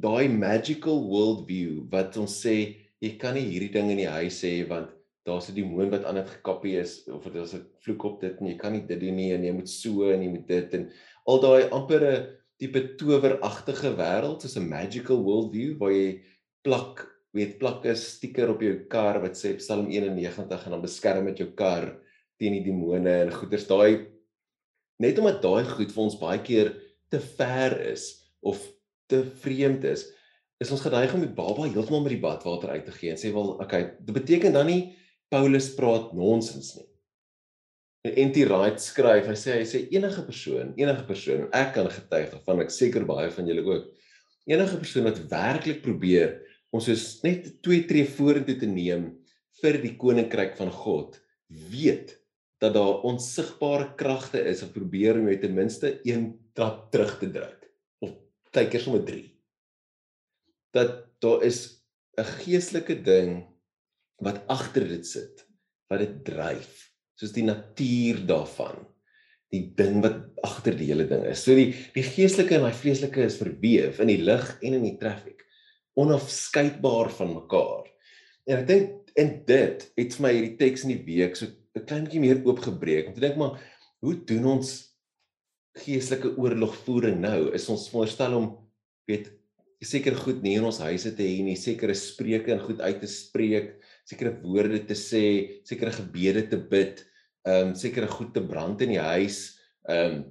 daai 0.01 0.29
magical 0.29 1.01
world 1.09 1.47
view 1.49 1.87
wat 1.93 2.17
ons 2.21 2.41
sê 2.45 2.57
jy 3.01 3.17
kan 3.21 3.37
nie 3.37 3.47
hierdie 3.49 3.73
ding 3.75 3.91
in 3.93 4.03
die 4.03 4.13
huis 4.19 4.43
hê 4.45 4.61
want 4.69 4.93
daar's 5.27 5.49
'n 5.51 5.55
demoon 5.55 5.91
wat 5.91 6.05
aan 6.05 6.21
dit 6.21 6.29
gekappie 6.31 6.77
is 6.79 7.05
of 7.11 7.25
dit 7.25 7.43
is 7.43 7.55
'n 7.55 7.67
vloek 7.85 8.05
op 8.05 8.21
dit 8.21 8.41
en 8.41 8.47
jy 8.47 8.57
kan 8.57 8.73
nie 8.73 8.87
dit 8.87 9.01
doen 9.01 9.17
nie 9.17 9.33
en 9.33 9.45
jy 9.45 9.53
moet 9.53 9.69
so 9.69 10.11
en 10.11 10.23
jy 10.23 10.31
moet 10.31 10.49
dit 10.49 10.75
en 10.75 10.91
al 11.27 11.41
daai 11.41 11.71
ampere 11.71 12.13
tipe 12.57 12.97
toweragtige 12.97 13.91
wêreld 13.97 14.41
soos 14.43 14.57
'n 14.57 14.69
magical 14.69 15.23
world 15.23 15.53
view 15.53 15.77
waar 15.79 15.93
jy 15.93 16.23
plak 16.67 17.05
weet 17.37 17.59
plak 17.61 17.87
'n 17.87 17.97
stiker 17.97 18.51
op 18.51 18.61
jou 18.65 18.75
kar 18.91 19.21
wat 19.23 19.39
sê 19.39 19.55
Psalm 19.61 19.89
91 19.91 20.65
en 20.65 20.75
dan 20.77 20.83
beskerm 20.83 21.25
met 21.25 21.39
jou 21.39 21.49
kar 21.55 21.95
teen 22.39 22.59
die 22.59 22.65
demone 22.67 23.13
en 23.23 23.33
goeters 23.33 23.67
daai 23.71 24.07
net 24.99 25.19
omdat 25.19 25.43
daai 25.43 25.65
goed 25.65 25.93
vir 25.93 26.03
ons 26.03 26.21
baie 26.21 26.43
keer 26.43 26.75
te 27.11 27.21
ver 27.21 27.81
is 27.93 28.05
of 28.43 28.61
te 29.07 29.23
vreemd 29.43 29.85
is 29.85 30.09
is 30.59 30.71
ons 30.73 30.81
geneig 30.81 31.13
om 31.15 31.21
die 31.21 31.37
baba 31.37 31.69
heeltemal 31.69 32.03
met 32.03 32.17
die 32.17 32.25
badwater 32.25 32.71
uit 32.71 32.87
te 32.87 32.93
gee 32.99 33.11
en 33.13 33.21
sê 33.21 33.33
wel 33.33 33.57
okay 33.61 33.83
dit 34.01 34.15
beteken 34.15 34.53
dan 34.53 34.67
nie 34.67 34.97
Paulus 35.33 35.73
praat 35.75 36.13
nonsens 36.15 36.77
nie. 36.77 36.87
En 38.07 38.29
NT 38.29 38.45
Wright 38.47 38.79
skryf, 38.83 39.27
hy 39.27 39.35
sê 39.39 39.57
hy 39.59 39.65
sê 39.67 39.81
enige 39.91 40.23
persoon, 40.23 40.71
enige 40.79 41.03
persoon, 41.09 41.49
ek 41.51 41.73
kan 41.75 41.89
getuig 41.91 42.29
daarvan, 42.31 42.63
ek 42.63 42.75
seker 42.75 43.07
baie 43.09 43.33
van 43.35 43.51
julle 43.51 43.65
ook. 43.67 43.89
Enige 44.47 44.79
persoon 44.79 45.09
wat 45.09 45.19
werklik 45.33 45.81
probeer 45.83 46.37
om 46.77 46.83
soos 46.85 47.23
net 47.25 47.49
twee 47.65 47.87
tree 47.89 48.05
vorentoe 48.09 48.59
te 48.61 48.69
neem 48.69 49.09
vir 49.63 49.81
die 49.81 49.95
koninkryk 49.97 50.57
van 50.59 50.71
God, 50.73 51.17
weet 51.49 52.13
dat 52.61 52.75
daar 52.77 53.05
onsigbare 53.09 53.93
kragte 54.01 54.41
is 54.49 54.63
wat 54.65 54.75
probeer 54.75 55.21
om 55.21 55.29
jou 55.31 55.39
ten 55.41 55.57
minste 55.57 55.97
een 56.09 56.31
trap 56.57 56.87
terug 56.93 57.17
te 57.21 57.29
druk 57.33 57.67
of 58.05 58.15
baie 58.53 58.69
keer 58.73 58.85
sommer 58.85 59.05
3. 59.09 59.25
Dat 60.77 61.05
daar 61.25 61.45
is 61.45 61.83
'n 62.17 62.29
geestelike 62.45 62.97
ding 63.03 63.45
wat 64.25 64.43
agter 64.49 64.89
dit 64.89 65.07
sit, 65.07 65.45
wat 65.89 66.01
dit 66.01 66.25
dryf, 66.25 66.93
soos 67.15 67.33
die 67.33 67.45
natuur 67.45 68.27
daarvan, 68.27 68.87
die 69.53 69.73
ding 69.77 70.03
wat 70.03 70.17
agter 70.43 70.77
die 70.77 70.89
hele 70.89 71.07
ding 71.09 71.25
is. 71.25 71.45
So 71.45 71.55
die 71.55 71.75
die 71.95 72.03
geestelike 72.03 72.57
en 72.57 72.65
die 72.65 72.81
vleeslike 72.81 73.23
is 73.23 73.37
verweef 73.37 74.01
in 74.01 74.09
die 74.09 74.23
lig 74.23 74.59
en 74.63 74.75
in 74.75 74.83
die 74.83 74.97
traffic, 74.99 75.46
onafskeidbaar 75.97 77.11
van 77.19 77.33
mekaar. 77.35 77.87
En 78.47 78.61
ek 78.61 78.69
dink 78.69 79.15
en 79.17 79.33
dit 79.49 79.87
het 79.97 80.19
vir 80.19 80.25
my 80.27 80.33
hierdie 80.35 80.59
teks 80.61 80.85
in 80.85 80.93
die 80.93 81.05
week 81.07 81.39
so 81.39 81.47
'n 81.47 81.87
klein 81.89 82.05
bietjie 82.05 82.21
meer 82.21 82.43
oopgebreek 82.45 83.09
om 83.09 83.15
te 83.15 83.25
dink 83.25 83.37
maar 83.41 83.57
hoe 84.05 84.15
doen 84.29 84.45
ons 84.57 84.93
geestelike 85.77 86.37
oorlogvoering 86.37 87.19
nou? 87.21 87.53
Is 87.57 87.69
ons 87.69 87.89
veronderstel 87.89 88.37
om 88.37 88.47
weet 89.09 89.33
seker 89.85 90.17
goed 90.17 90.41
nie 90.43 90.57
in 90.57 90.65
ons 90.65 90.81
huise 90.81 91.13
te 91.17 91.25
hê 91.25 91.43
nie, 91.45 91.57
sekere 91.57 91.95
spreuke 91.95 92.53
en 92.55 92.63
goed 92.65 92.81
uit 92.81 93.01
te 93.03 93.11
spreek, 93.11 93.77
sekere 94.09 94.33
woorde 94.41 94.81
te 94.89 94.97
sê, 94.97 95.61
sekere 95.69 95.93
gebede 95.93 96.47
te 96.51 96.57
bid, 96.57 97.05
ehm 97.47 97.71
um, 97.71 97.75
sekere 97.79 98.09
goed 98.11 98.33
te 98.35 98.43
brand 98.43 98.81
in 98.83 98.97
die 98.97 99.03
huis, 99.03 99.59
ehm 99.89 100.17
um, 100.17 100.25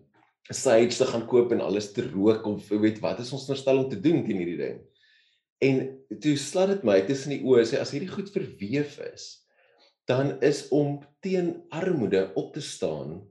sage 0.54 0.94
te 0.94 1.08
gaan 1.10 1.24
koop 1.26 1.54
en 1.56 1.62
alles 1.66 1.88
te 1.94 2.04
rook 2.06 2.46
of 2.46 2.68
weet 2.70 3.00
wat 3.02 3.20
is 3.24 3.32
ons 3.34 3.48
verstel 3.50 3.80
om 3.82 3.88
te 3.90 3.98
doen 3.98 4.20
teen 4.26 4.38
hierdie 4.38 4.60
ding. 4.60 4.76
En 5.64 5.82
toe 6.20 6.36
slat 6.38 6.74
dit 6.74 6.84
my 6.88 7.00
tussen 7.08 7.36
die 7.36 7.44
oë 7.48 7.64
sê 7.70 7.80
as 7.80 7.94
hierdie 7.96 8.12
goed 8.12 8.32
verweef 8.34 8.98
is, 9.06 9.28
dan 10.10 10.36
is 10.46 10.68
om 10.76 11.00
teen 11.26 11.54
armoede 11.74 12.28
op 12.38 12.54
te 12.54 12.62
staan 12.62 13.24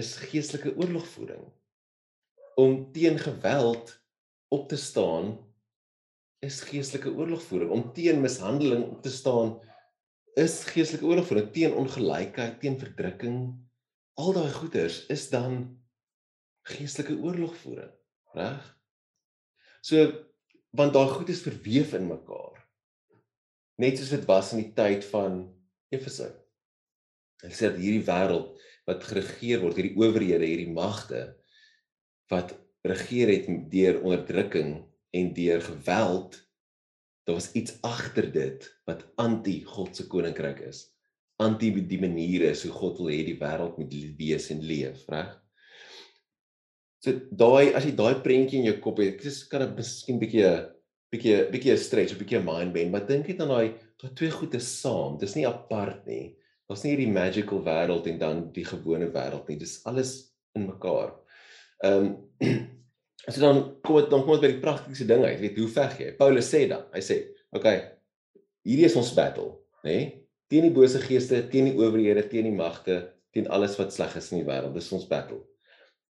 is 0.00 0.14
geestelike 0.30 0.72
oorlogvoering. 0.76 1.42
Om 2.56 2.92
teen 2.92 3.18
geweld 3.18 3.92
op 4.48 4.68
te 4.68 4.76
staan 4.76 5.34
is 6.40 6.60
geestelike 6.64 7.12
oorlogvoering. 7.12 7.70
Om 7.70 7.92
teen 7.92 8.20
mishandeling 8.20 8.86
op 8.86 9.02
te 9.02 9.12
staan 9.12 9.58
is 10.40 10.62
geestelike 10.64 11.04
oorlogvoering. 11.04 11.50
Teen 11.52 11.76
ongelykheid 11.76 12.60
teen 12.62 12.78
verdrukking 12.80 13.42
al 14.20 14.32
daai 14.36 14.50
goeters 14.52 15.04
is 15.12 15.28
dan 15.32 15.62
geestelike 16.68 17.16
oorlogvoering 17.20 17.92
reg? 18.36 18.64
So 19.84 20.29
want 20.76 20.94
daai 20.94 21.08
goed 21.10 21.30
is 21.32 21.42
verweef 21.42 21.94
in 21.98 22.06
mekaar. 22.08 22.58
Net 23.80 23.98
soos 23.98 24.12
dit 24.12 24.26
was 24.28 24.52
in 24.54 24.62
die 24.62 24.72
tyd 24.76 25.06
van 25.12 25.42
Efese. 25.90 26.28
Hulle 27.40 27.56
sê 27.56 27.70
dat 27.70 27.80
hierdie 27.80 28.04
wêreld 28.06 28.60
wat 28.88 29.06
geregeer 29.08 29.62
word 29.62 29.78
hierdie 29.78 29.96
owerhede 29.98 30.46
hierdie 30.46 30.74
magte 30.74 31.22
wat 32.30 32.54
regeer 32.86 33.32
het 33.32 33.48
deur 33.72 34.00
onderdrukking 34.02 34.72
en 35.16 35.34
deur 35.36 35.62
geweld 35.64 36.38
daar 37.26 37.36
was 37.38 37.52
iets 37.58 37.76
agter 37.86 38.30
dit 38.32 38.66
wat 38.88 39.04
anti 39.20 39.60
God 39.66 39.96
se 39.96 40.06
koninkryk 40.10 40.62
is 40.70 40.84
anti 41.40 41.70
die 41.92 42.00
maniere 42.00 42.52
so 42.54 42.72
God 42.76 43.00
wil 43.00 43.12
hê 43.12 43.22
die 43.26 43.38
wêreld 43.40 43.78
moet 43.80 43.94
wees 44.18 44.50
en 44.54 44.64
leef 44.66 45.06
reg 45.12 45.32
so 47.04 47.14
daai 47.42 47.72
as 47.76 47.86
jy 47.86 47.94
daai 48.02 48.20
prentjie 48.26 48.60
in 48.60 48.68
jou 48.70 48.76
kop 48.84 49.00
het 49.04 49.22
dis 49.22 49.42
kan 49.50 49.64
dit 49.64 49.78
miskien 49.80 50.20
bietjie 50.20 50.50
bietjie 51.12 51.38
bietjie 51.52 51.72
'n 51.72 51.84
stretch 51.86 52.12
'n 52.14 52.20
bietjie 52.20 52.40
'n 52.40 52.48
mind 52.50 52.72
bend 52.76 52.92
maar 52.92 53.06
dink 53.06 53.28
net 53.28 53.40
aan 53.40 53.54
daai 53.54 53.68
daai 54.02 54.12
twee 54.14 54.30
goede 54.30 54.60
saam 54.60 55.18
dis 55.18 55.36
nie 55.36 55.46
apart 55.46 56.06
nie 56.06 56.36
daar's 56.68 56.84
nie 56.84 56.92
hierdie 56.92 57.16
magical 57.20 57.64
wêreld 57.70 58.06
en 58.06 58.18
dan 58.18 58.44
die 58.52 58.68
gewone 58.72 59.08
wêreld 59.16 59.48
nie 59.48 59.58
dis 59.64 59.80
alles 59.84 60.12
in 60.54 60.66
mekaar 60.66 61.10
Ehm 61.80 62.28
um, 62.40 62.68
so 63.32 63.40
dan 63.40 63.80
kom 63.80 63.96
dit 63.96 64.10
dan 64.10 64.24
kom 64.24 64.36
dit 64.36 64.44
by 64.44 64.52
die 64.52 64.64
praktiese 64.64 65.06
ding 65.08 65.24
uit. 65.24 65.40
Weet 65.40 65.58
hoe 65.58 65.68
veg 65.72 65.96
jy? 66.02 66.10
Paulus 66.18 66.50
sê 66.52 66.66
dan, 66.68 66.84
hy 66.92 67.00
sê, 67.04 67.16
"Oké, 67.50 67.60
okay, 67.60 67.78
hierdie 68.68 68.88
is 68.88 68.96
ons 69.00 69.14
battle, 69.16 69.54
nê? 69.84 69.94
Nee? 69.94 70.10
Teen 70.50 70.66
die 70.66 70.74
bose 70.74 70.98
geeste, 71.00 71.38
teen 71.48 71.70
die 71.70 71.76
owerhede, 71.78 72.26
teen 72.28 72.48
die 72.48 72.56
magte, 72.56 72.96
teen 73.32 73.46
alles 73.48 73.76
wat 73.78 73.94
sleg 73.94 74.16
is 74.18 74.32
in 74.32 74.42
die 74.42 74.48
wêreld. 74.48 74.74
Dis 74.74 74.92
ons 74.92 75.08
battle." 75.08 75.40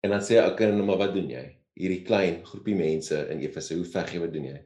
En 0.04 0.12
dan 0.12 0.20
sê 0.20 0.36
hy, 0.36 0.44
"Oké, 0.50 0.68
nou 0.68 0.84
maar 0.84 1.00
wat 1.00 1.14
doen 1.14 1.30
jy? 1.30 1.44
Hierdie 1.74 2.04
klein 2.04 2.44
groepie 2.44 2.76
mense 2.76 3.16
in 3.30 3.40
Efese, 3.40 3.74
hoe 3.74 3.84
veg 3.84 4.12
jy? 4.12 4.20
Wat 4.20 4.32
doen 4.32 4.44
jy?" 4.44 4.60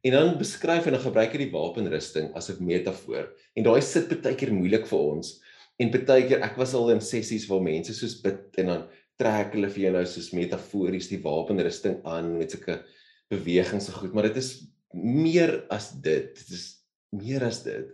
En 0.00 0.12
dan 0.12 0.38
beskryf 0.38 0.86
en 0.86 0.92
dan 0.96 1.02
gebruik 1.02 1.34
hy 1.34 1.38
die 1.42 1.52
wapenrusting 1.52 2.32
as 2.34 2.48
'n 2.48 2.64
metafoor. 2.64 3.28
En 3.56 3.64
daai 3.64 3.82
sit 3.82 4.22
baie 4.22 4.34
keer 4.34 4.52
moeilik 4.52 4.86
vir 4.86 4.98
ons. 4.98 5.40
En 5.78 5.90
baie 5.90 6.26
keer 6.28 6.42
ek 6.42 6.56
was 6.56 6.74
al 6.74 6.90
in 6.90 7.00
sessies 7.00 7.46
waar 7.48 7.62
mense 7.62 7.94
soos 7.94 8.20
bid 8.22 8.58
en 8.58 8.66
dan 8.66 8.88
trek 9.18 9.52
hulle 9.52 9.68
vir 9.68 9.82
jou 9.84 9.92
nou 9.92 10.06
soos 10.06 10.32
metafories 10.32 11.08
die 11.08 11.20
wapenrusting 11.20 12.00
aan 12.04 12.38
met 12.38 12.50
sulke 12.50 12.82
bewegings 13.30 13.86
so 13.86 13.92
goed, 13.92 14.14
maar 14.14 14.22
dit 14.22 14.36
is 14.36 14.66
meer 14.92 15.66
as 15.70 15.92
dit. 16.00 16.34
Dit 16.34 16.50
is 16.50 16.80
meer 17.10 17.44
as 17.44 17.62
dit. 17.62 17.86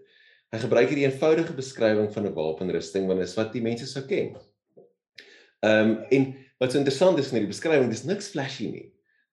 Hy 0.52 0.58
gebruik 0.58 0.88
hierdie 0.88 1.08
eenvoudige 1.08 1.52
beskrywing 1.52 2.12
van 2.12 2.26
'n 2.26 2.34
wapenrusting 2.34 3.06
want 3.06 3.18
dit 3.18 3.28
is 3.28 3.36
wat 3.36 3.52
die 3.52 3.62
mense 3.62 3.86
sou 3.86 4.06
ken. 4.06 4.36
Ehm 5.62 5.90
um, 5.90 6.04
en 6.10 6.45
wat 6.62 6.72
so 6.72 6.80
interessant 6.80 7.18
is 7.20 7.30
van 7.30 7.40
hierdie 7.40 7.52
beskrywing, 7.52 7.90
dis 7.92 8.06
niks 8.08 8.30
flashy 8.32 8.70
nie. 8.72 8.86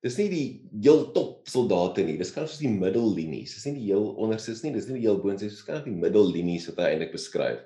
Dis 0.04 0.18
nie 0.20 0.28
die 0.28 0.48
heel 0.84 1.06
top 1.16 1.48
soldate 1.48 2.04
nie. 2.04 2.18
Dis 2.20 2.34
kan 2.36 2.44
soos 2.44 2.60
die 2.60 2.72
middellinies. 2.72 3.54
Dis 3.56 3.70
nie 3.70 3.78
die 3.78 3.88
heel 3.94 4.10
onderstes 4.20 4.60
nie, 4.66 4.74
dis 4.76 4.90
nie 4.90 4.98
die 4.98 5.06
heel 5.06 5.22
boonste, 5.24 5.48
dis 5.48 5.64
kan 5.64 5.80
die 5.86 5.96
middellinies 5.96 6.68
wat 6.72 6.84
hy 6.84 6.90
eintlik 6.92 7.14
beskryf. 7.16 7.64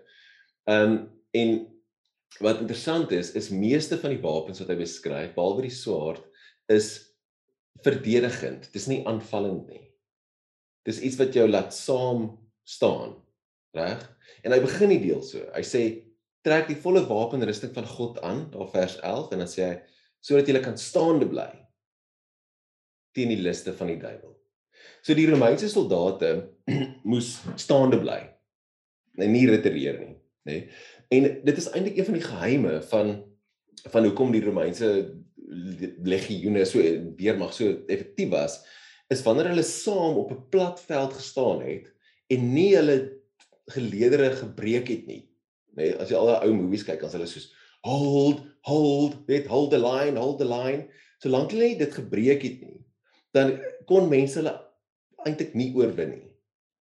Um, 0.69 0.99
en 1.37 1.57
wat 2.43 2.61
interessant 2.61 3.13
is, 3.15 3.31
is 3.39 3.49
meeste 3.49 3.97
van 3.97 4.13
die 4.13 4.21
wapens 4.21 4.61
wat 4.61 4.69
hy 4.69 4.77
beskryf, 4.83 5.33
behalwe 5.33 5.65
die 5.65 5.73
swaard, 5.73 6.21
is 6.69 6.91
verdedigend. 7.85 8.69
Dis 8.73 8.85
nie 8.91 9.01
aanvallend 9.09 9.65
nie. 9.71 9.85
Dis 10.85 11.01
iets 11.01 11.17
wat 11.19 11.35
jou 11.35 11.47
laat 11.49 11.73
saam 11.75 12.29
staan, 12.67 13.15
reg? 13.75 14.03
En 14.45 14.53
hy 14.53 14.61
begin 14.61 14.93
die 14.93 15.01
deel 15.07 15.23
so. 15.25 15.41
Hy 15.55 15.63
sê 15.65 15.83
trek 16.45 16.67
die 16.67 16.79
volle 16.79 17.03
wapenrusting 17.07 17.73
van 17.75 17.87
God 17.87 18.19
aan, 18.25 18.49
daar 18.51 18.69
vers 18.71 18.99
11 18.99 19.31
en 19.31 19.43
dan 19.43 19.51
sê 19.51 19.63
hy 19.65 19.77
sodat 20.23 20.49
jy 20.49 20.61
kan 20.63 20.77
staande 20.77 21.27
bly 21.29 21.49
teen 23.15 23.31
die 23.33 23.41
liste 23.41 23.73
van 23.73 23.89
die 23.89 23.99
duiwel. 24.01 24.35
So 25.01 25.15
die 25.17 25.27
Romeinse 25.29 25.69
soldate 25.71 26.49
moes 27.09 27.37
staande 27.57 27.99
bly 28.01 28.19
en 29.17 29.33
nie 29.33 29.47
retireer 29.49 30.01
nie, 30.03 30.15
nê? 30.49 30.57
En 31.13 31.25
dit 31.47 31.59
is 31.61 31.69
eintlik 31.71 31.97
een 31.97 32.09
van 32.09 32.17
die 32.19 32.27
geheime 32.27 32.81
van 32.91 33.15
van 33.87 34.03
hoekom 34.03 34.33
die 34.33 34.41
Romeinse 34.43 34.87
legioene 36.03 36.65
so 36.67 36.81
weermag 37.15 37.53
so 37.55 37.69
effektief 37.87 38.31
was, 38.33 38.57
is 39.13 39.21
wanneer 39.23 39.51
hulle 39.53 39.63
saam 39.63 40.17
op 40.19 40.31
'n 40.33 40.49
plat 40.51 40.81
veld 40.81 41.13
gestaan 41.13 41.61
het 41.61 41.87
en 42.27 42.53
nie 42.53 42.75
hulle 42.75 42.97
geleedere 43.71 44.31
gebreek 44.31 44.87
het 44.87 45.05
nie. 45.07 45.26
Nê, 45.77 45.91
nee, 45.91 45.97
as 46.01 46.11
jy 46.11 46.17
al 46.17 46.31
daai 46.31 46.47
ou 46.49 46.55
movies 46.57 46.85
kyk, 46.87 46.99
dan 47.03 47.11
is 47.11 47.17
hulle 47.17 47.29
soos 47.29 47.49
hold, 47.87 48.41
hold, 48.67 49.19
weet 49.29 49.47
hold 49.51 49.69
the 49.71 49.79
line, 49.79 50.17
hold 50.19 50.39
the 50.41 50.47
line. 50.47 50.87
Solank 51.23 51.53
hulle 51.53 51.75
dit 51.79 51.93
gebreek 51.93 52.43
het 52.45 52.63
nie, 52.65 52.79
dan 53.37 53.55
kon 53.89 54.09
mense 54.09 54.39
hulle 54.41 54.55
eintlik 55.27 55.53
nie 55.57 55.69
oorwin 55.77 56.15
nie. 56.15 56.31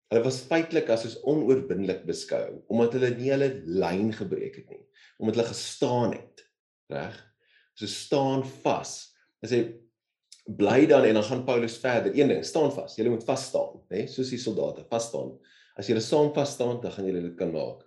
Hulle 0.10 0.24
was 0.26 0.40
feitelik 0.50 0.90
as 0.90 1.04
soos 1.06 1.20
onoorwinnelik 1.30 2.02
beskou 2.08 2.64
omdat 2.72 2.96
hulle 2.98 3.12
nie 3.18 3.30
hulle 3.30 3.50
lyn 3.68 4.10
gebreek 4.16 4.62
het 4.62 4.72
nie, 4.72 4.82
omdat 5.20 5.38
hulle 5.38 5.52
gestaan 5.52 6.16
het. 6.16 6.46
Reg? 6.90 7.20
So 7.78 7.88
staan 7.88 8.42
vas. 8.64 8.96
Hy 9.44 9.52
sê 9.52 9.60
bly 10.60 10.88
dan 10.90 11.06
en 11.06 11.20
dan 11.20 11.28
gaan 11.28 11.46
Paulus 11.46 11.78
verder. 11.80 12.16
Een 12.16 12.32
ding, 12.34 12.42
staan 12.46 12.72
vas. 12.74 12.98
Jy 12.98 13.08
moet 13.12 13.28
vas 13.28 13.46
staan, 13.52 13.78
né? 13.92 14.08
Soos 14.10 14.34
die 14.34 14.42
soldate, 14.42 14.88
vas 14.90 15.12
staan. 15.12 15.36
As 15.80 15.88
jy 15.88 16.00
saam 16.04 16.34
vas 16.36 16.56
staan, 16.58 16.80
dan 16.84 16.92
gaan 16.96 17.08
jy 17.08 17.14
dit 17.20 17.38
kan 17.40 17.54
maak. 17.54 17.86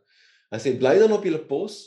Hy 0.53 0.61
sê 0.61 0.75
bly 0.77 0.99
dan 1.01 1.15
op 1.17 1.25
julle 1.25 1.41
pos, 1.49 1.79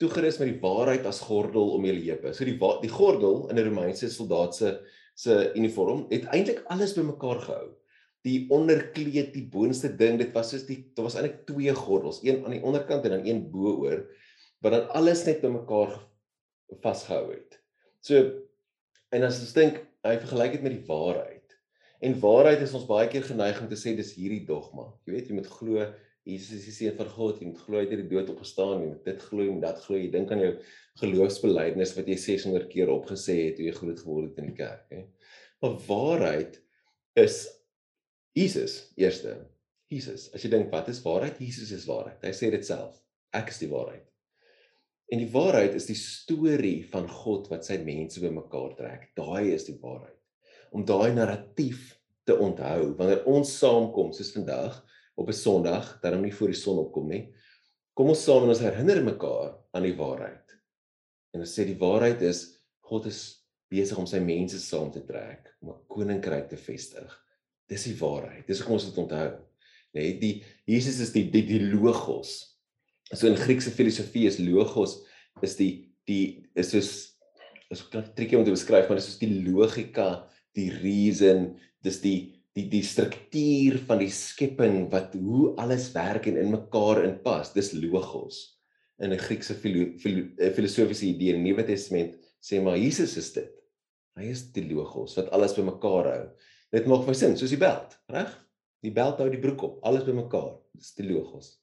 toegerus 0.00 0.38
met 0.40 0.48
die 0.50 0.60
waarheid 0.62 1.04
as 1.08 1.20
gordel 1.24 1.74
om 1.76 1.84
julle 1.84 2.04
heupe. 2.04 2.32
So 2.36 2.48
die 2.48 2.56
die 2.56 2.92
gordel 2.92 3.48
in 3.50 3.58
'n 3.58 3.66
Romeinse 3.68 4.08
soldaat 4.10 4.54
se 4.54 4.78
se 5.16 5.52
uniform 5.56 6.06
het 6.10 6.24
eintlik 6.32 6.64
alles 6.68 6.94
bymekaar 6.94 7.40
gehou. 7.40 7.68
Die 8.24 8.46
onderkleed, 8.50 9.32
die 9.32 9.48
boonste 9.48 9.88
ding, 9.88 10.18
dit 10.18 10.32
was 10.34 10.50
soos 10.50 10.66
die 10.66 10.92
daar 10.94 11.04
was 11.04 11.16
eintlik 11.16 11.46
twee 11.46 11.74
gordels, 11.74 12.20
een 12.22 12.44
aan 12.44 12.50
die 12.50 12.62
onderkant 12.62 13.04
en 13.04 13.10
dan 13.10 13.26
een 13.26 13.50
bo-oor 13.50 14.06
wat 14.60 14.72
dan 14.72 14.88
alles 14.88 15.24
net 15.24 15.40
bymekaar 15.40 16.00
vasgehou 16.82 17.32
het. 17.32 17.60
So 18.00 18.16
en 19.12 19.22
as 19.22 19.40
ons 19.40 19.52
dink, 19.52 19.80
hy 20.04 20.16
vergelyk 20.18 20.52
dit 20.52 20.62
met 20.62 20.72
die 20.72 20.86
waarheid. 20.88 21.56
En 22.00 22.20
waarheid 22.20 22.60
is 22.60 22.74
ons 22.74 22.88
baie 22.88 23.08
keer 23.08 23.22
geneig 23.22 23.60
om 23.60 23.68
te 23.68 23.76
sê 23.76 23.94
dis 23.96 24.14
hierdie 24.14 24.44
dogma. 24.46 24.92
Jy 25.06 25.12
weet, 25.12 25.28
jy 25.28 25.34
moet 25.34 25.46
glo 25.46 25.86
Jesus 26.26 26.58
is 26.58 26.64
die 26.66 26.74
seun 26.74 26.96
van 26.98 27.10
God, 27.14 27.38
jy 27.38 27.52
moet 27.52 27.60
glo 27.62 27.78
hy 27.78 27.84
het 27.84 27.92
uit 27.94 28.00
die 28.02 28.10
dood 28.10 28.30
opgestaan, 28.32 28.80
jy 28.82 28.88
moet 28.90 29.04
dit 29.06 29.26
glo 29.28 29.46
en 29.46 29.60
dat 29.62 29.78
glo. 29.84 29.98
Jy 30.00 30.08
dink 30.10 30.32
aan 30.34 30.42
jou 30.42 30.52
geloofsbelijdenis 31.02 31.94
wat 31.94 32.08
jy 32.10 32.16
600 32.18 32.66
keer 32.72 32.90
opgesê 32.90 33.36
het 33.44 33.58
toe 33.58 33.68
jy 33.68 33.74
groot 33.76 34.02
geword 34.02 34.32
het 34.32 34.40
in 34.42 34.50
die 34.50 34.58
kerk, 34.58 34.88
hè. 34.90 35.04
Maar 35.62 35.76
waarheid 35.86 36.58
is 37.16 37.44
Jesus 38.36 38.80
eerste. 39.00 39.38
Jesus. 39.88 40.26
As 40.34 40.42
jy 40.42 40.50
dink 40.52 40.74
wat 40.74 40.90
is 40.90 41.00
waarheid? 41.04 41.38
Jesus 41.40 41.70
is 41.72 41.86
waarheid. 41.88 42.18
Hy 42.26 42.34
sê 42.34 42.50
dit 42.52 42.66
self. 42.66 42.98
Ek 43.36 43.52
is 43.54 43.62
die 43.62 43.70
waarheid. 43.70 44.02
En 45.14 45.22
die 45.22 45.30
waarheid 45.30 45.76
is 45.78 45.86
die 45.86 45.98
storie 45.98 46.80
van 46.90 47.06
God 47.22 47.46
wat 47.52 47.68
sy 47.68 47.78
mense 47.86 48.20
bymekaar 48.20 48.74
trek. 48.78 49.06
Daai 49.18 49.54
is 49.54 49.68
die 49.68 49.78
waarheid. 49.78 50.18
Om 50.74 50.82
daai 50.88 51.14
narratief 51.14 51.94
te 52.26 52.34
onthou 52.42 52.96
wanneer 52.98 53.22
ons 53.30 53.52
saamkom 53.60 54.10
soos 54.16 54.34
vandag 54.34 54.80
op 55.16 55.28
'n 55.28 55.36
Sondag, 55.36 55.98
daarom 56.00 56.22
nie 56.22 56.34
voor 56.34 56.52
die 56.52 56.60
son 56.60 56.78
opkom 56.78 57.08
nie. 57.08 57.34
Kom 57.94 58.08
ons 58.12 58.24
saam 58.24 58.42
en 58.42 58.52
ons 58.52 58.60
herinner 58.60 59.02
mekaar 59.04 59.56
aan 59.72 59.82
die 59.82 59.96
waarheid. 59.96 60.56
En 61.32 61.40
ons 61.40 61.58
sê 61.58 61.64
die 61.64 61.78
waarheid 61.78 62.22
is 62.22 62.60
God 62.80 63.06
is 63.06 63.42
besig 63.68 63.98
om 63.98 64.06
sy 64.06 64.20
mense 64.20 64.60
saam 64.60 64.90
te 64.92 65.04
trek 65.04 65.56
om 65.60 65.70
'n 65.70 65.86
koninkryk 65.88 66.48
te 66.48 66.56
vestig. 66.56 67.24
Dis 67.68 67.84
die 67.84 67.98
waarheid. 67.98 68.46
Dis 68.46 68.60
hoe 68.60 68.72
ons 68.72 68.84
dit 68.84 68.98
onthou. 68.98 69.38
Nee, 69.92 70.18
die 70.18 70.44
Jesus 70.66 71.00
is 71.00 71.12
die 71.12 71.30
die, 71.30 71.46
die 71.46 71.72
logos 71.72 72.56
so 73.14 73.28
in 73.28 73.38
Griekse 73.38 73.70
filosofie 73.70 74.26
is 74.26 74.40
logos 74.42 74.98
is 75.44 75.54
die 75.58 75.86
die 76.08 76.46
is 76.58 76.72
soos 76.74 76.90
is 77.70 77.82
ook 77.82 78.14
triekie 78.16 78.38
om 78.38 78.44
te 78.46 78.54
beskryf 78.54 78.88
maar 78.88 78.98
dit 78.98 79.04
is 79.04 79.12
soos 79.12 79.22
die 79.22 79.42
logika 79.46 80.08
die 80.58 80.70
reason 80.80 81.52
dis 81.86 82.00
die 82.02 82.18
die 82.56 82.64
die 82.72 82.84
struktuur 82.84 83.82
van 83.88 84.00
die 84.00 84.12
skepping 84.12 84.86
wat 84.92 85.14
hoe 85.20 85.50
alles 85.60 85.90
werk 85.92 86.28
en 86.30 86.38
in 86.40 86.54
mekaar 86.54 87.02
inpas 87.04 87.52
dis 87.52 87.74
logos. 87.76 88.56
In 88.98 89.12
'n 89.12 89.20
Griekse 89.20 89.54
filo, 89.54 89.92
filo, 90.00 90.24
eh, 90.38 90.52
filosofiese 90.52 91.06
idee 91.06 91.34
in 91.34 91.44
die 91.44 91.52
Nuwe 91.52 91.66
Testament 91.66 92.16
sê 92.40 92.62
maar 92.62 92.78
Jesus 92.78 93.16
is 93.16 93.32
dit. 93.32 93.52
Hy 94.16 94.30
is 94.30 94.52
die 94.52 94.64
logos 94.72 95.16
wat 95.16 95.28
alles 95.30 95.52
bymekaar 95.52 96.06
hou. 96.08 96.24
Dit 96.72 96.86
maak 96.86 97.04
vir 97.04 97.14
sin 97.14 97.36
soos 97.36 97.50
die 97.50 97.60
beld 97.60 97.98
reg? 98.08 98.32
Die 98.82 98.90
beld 98.90 99.18
hou 99.18 99.28
die 99.28 99.40
broek 99.40 99.62
op 99.62 99.84
alles 99.84 100.04
bymekaar. 100.04 100.56
Dis 100.74 100.94
die 100.94 101.08
logos. 101.12 101.58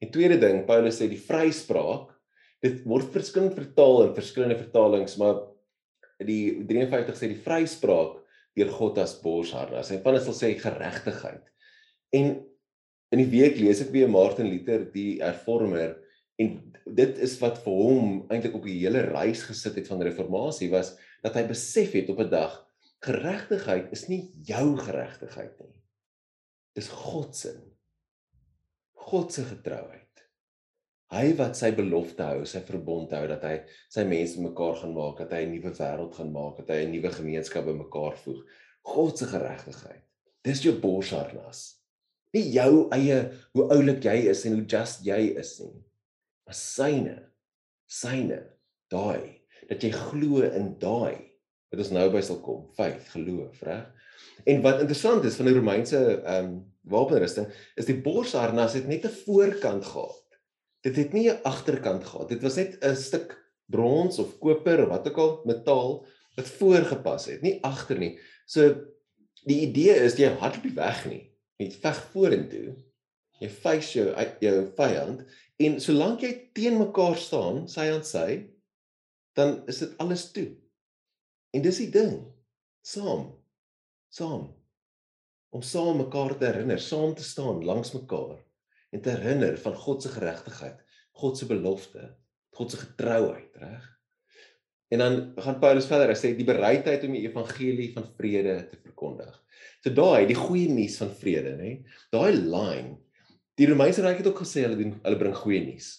En 0.00 0.10
tweede 0.10 0.38
ding, 0.38 0.66
Paulus 0.66 1.00
sê 1.00 1.08
die 1.08 1.20
vryspraak, 1.20 2.12
dit 2.60 2.84
word 2.84 3.12
verskillend 3.12 3.54
vertaal 3.54 4.08
in 4.08 4.14
verskillende 4.14 4.56
vertalings, 4.56 5.16
maar 5.16 5.46
die 6.18 6.64
53 6.68 7.16
sê 7.16 7.28
die 7.28 7.40
vryspraak 7.40 8.20
deur 8.60 8.70
God 8.76 9.00
as 9.02 9.16
borsharnas. 9.22 9.90
Hy 9.90 9.98
van 10.04 10.16
dit 10.16 10.26
sal 10.26 10.36
sê 10.36 10.52
geregtigheid. 10.60 11.42
En 12.16 12.32
in 13.10 13.22
die 13.24 13.30
week 13.32 13.58
lees 13.58 13.82
ek 13.82 13.92
weer 13.94 14.10
Martin 14.10 14.48
Luther, 14.50 14.86
die 14.94 15.18
hervormer, 15.22 15.96
en 16.40 16.56
dit 16.86 17.18
is 17.22 17.36
wat 17.42 17.60
vir 17.64 17.76
hom 17.76 18.12
eintlik 18.32 18.54
op 18.56 18.64
die 18.64 18.78
hele 18.80 19.02
reis 19.10 19.42
gesit 19.48 19.76
het 19.76 19.88
van 19.90 20.02
reformatie 20.02 20.70
was 20.72 20.94
dat 21.24 21.36
hy 21.36 21.44
besef 21.50 21.92
het 21.98 22.08
op 22.12 22.22
'n 22.24 22.30
dag 22.32 22.54
geregtigheid 23.04 23.92
is 23.96 24.08
nie 24.08 24.22
jou 24.44 24.76
geregtigheid 24.76 25.56
nie. 25.60 25.76
Dis 26.76 26.88
God 26.88 27.36
se. 27.36 27.54
God 29.10 29.32
se 29.32 29.44
getrouheid. 29.44 30.09
Hy 31.10 31.32
wat 31.40 31.58
sy 31.58 31.72
belofte 31.74 32.22
hou, 32.22 32.44
sy 32.46 32.60
verbond 32.62 33.10
hou 33.16 33.24
dat 33.26 33.42
hy 33.42 33.56
sy 33.90 34.04
mense 34.06 34.38
mekaar 34.42 34.76
gaan 34.78 34.92
maak, 34.94 35.18
dat 35.18 35.32
hy 35.34 35.42
'n 35.46 35.52
nuwe 35.56 35.72
wêreld 35.74 36.14
gaan 36.14 36.32
maak, 36.32 36.56
dat 36.58 36.70
hy 36.70 36.84
'n 36.84 36.92
nuwe 36.92 37.10
gemeenskap 37.10 37.64
bymekaar 37.66 38.16
voeg. 38.16 38.44
God 38.82 39.18
se 39.18 39.26
geregtigheid. 39.26 40.04
Dis 40.44 40.62
jou 40.62 40.72
borsharnas. 40.78 41.80
Nie 42.32 42.46
jou 42.54 42.88
eie 42.94 43.18
hoe 43.52 43.66
oulik 43.74 44.04
jy 44.04 44.30
is 44.30 44.44
en 44.46 44.54
hoe 44.54 44.66
just 44.66 45.04
jy 45.04 45.34
is 45.36 45.58
nie. 45.60 45.82
Maar 46.46 46.54
syne. 46.54 47.16
Syne. 47.88 48.42
Daai 48.90 49.40
dat 49.70 49.82
jy 49.82 49.90
glo 49.94 50.42
in 50.42 50.74
daai 50.78 51.30
wat 51.70 51.78
ons 51.78 51.92
nou 51.94 52.08
by 52.10 52.20
sal 52.20 52.40
kom, 52.42 52.64
faith, 52.74 53.04
geloof, 53.12 53.60
reg? 53.62 53.86
En 54.50 54.62
wat 54.64 54.80
interessant 54.80 55.24
is 55.24 55.36
van 55.38 55.46
die 55.46 55.54
Romeinse 55.54 56.00
ehm 56.00 56.50
um, 56.50 56.58
wapenrusting 56.90 57.46
is 57.78 57.86
die 57.86 57.98
borsharnas 58.02 58.74
het 58.74 58.86
net 58.88 59.04
'n 59.04 59.16
voorkant 59.26 59.84
gehad. 59.84 60.19
Dit 60.84 60.96
het 60.96 61.12
nie 61.12 61.28
'n 61.30 61.42
agterkant 61.42 62.04
gehad. 62.04 62.28
Dit 62.28 62.42
was 62.42 62.56
net 62.56 62.78
'n 62.84 62.96
stuk 62.96 63.36
brons 63.66 64.18
of 64.18 64.38
koper 64.38 64.82
of 64.82 64.88
wat 64.88 65.08
ook 65.08 65.16
al 65.16 65.40
metaal 65.44 66.06
wat 66.36 66.48
voorgepas 66.48 67.26
het, 67.26 67.42
nie 67.42 67.62
agter 67.64 67.98
nie. 67.98 68.18
So 68.46 68.74
die 69.44 69.60
idee 69.68 69.94
is 69.94 70.16
jy 70.16 70.28
hardloop 70.28 70.64
nie 70.64 70.74
weg 70.74 71.06
nie. 71.06 71.32
Jy 71.56 71.70
veg 71.70 71.98
vorentoe. 72.12 72.76
Jy 73.40 73.48
face 73.48 73.98
jou 73.98 74.14
jou 74.40 74.72
vyand 74.76 75.24
en 75.56 75.80
solank 75.80 76.20
jy 76.20 76.50
teen 76.52 76.78
mekaar 76.78 77.16
staan, 77.16 77.68
sy 77.68 77.90
aan 77.92 78.04
sy, 78.04 78.50
dan 79.32 79.62
is 79.68 79.78
dit 79.78 79.98
alles 79.98 80.32
toe. 80.32 80.56
En 81.52 81.62
dis 81.62 81.76
die 81.76 81.90
ding. 81.90 82.32
Saam. 82.82 83.36
Saam 84.08 84.60
om 85.50 85.62
saam 85.62 85.96
mekaar 85.98 86.36
te 86.38 86.46
herinner, 86.46 86.78
saam 86.78 87.14
te 87.14 87.24
staan 87.26 87.64
langs 87.66 87.92
mekaar 87.92 88.38
en 88.90 89.02
te 89.02 89.12
herinner 89.14 89.56
van 89.62 89.76
God 89.76 90.02
se 90.02 90.12
geregtigheid, 90.14 90.80
God 91.20 91.38
se 91.38 91.46
belofte, 91.46 92.04
God 92.56 92.72
se 92.72 92.80
getrouheid, 92.80 93.56
reg? 93.62 93.86
En 94.90 94.98
dan 94.98 95.18
gaan 95.38 95.60
Paulus 95.62 95.86
verder, 95.86 96.10
hy 96.10 96.18
sê 96.18 96.32
die 96.34 96.46
bereidheid 96.48 97.04
om 97.06 97.14
die 97.14 97.22
evangelie 97.28 97.92
van 97.94 98.08
vrede 98.18 98.56
te 98.72 98.78
verkondig. 98.82 99.36
So 99.84 99.94
daai, 99.94 100.26
die 100.26 100.38
goeie 100.38 100.70
nuus 100.72 100.98
van 100.98 101.12
vrede, 101.14 101.54
nê? 101.60 101.72
Daai 102.10 102.32
line, 102.34 102.96
die 103.60 103.68
Romeinse 103.70 104.02
ryk 104.02 104.24
het 104.24 104.30
ook 104.32 104.42
gesê 104.42 104.64
hulle 104.66 104.78
doen 104.80 104.96
hulle 105.04 105.20
bring 105.20 105.36
goeie 105.38 105.62
nuus, 105.62 105.92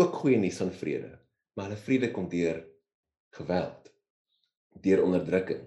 ook 0.00 0.22
goeie 0.22 0.40
nuus 0.40 0.60
van 0.62 0.72
vrede, 0.72 1.12
maar 1.54 1.68
hulle 1.68 1.82
vrede 1.84 2.12
kom 2.14 2.30
deur 2.32 2.62
geweld, 3.36 3.92
deur 4.80 5.04
onderdrukking 5.04 5.66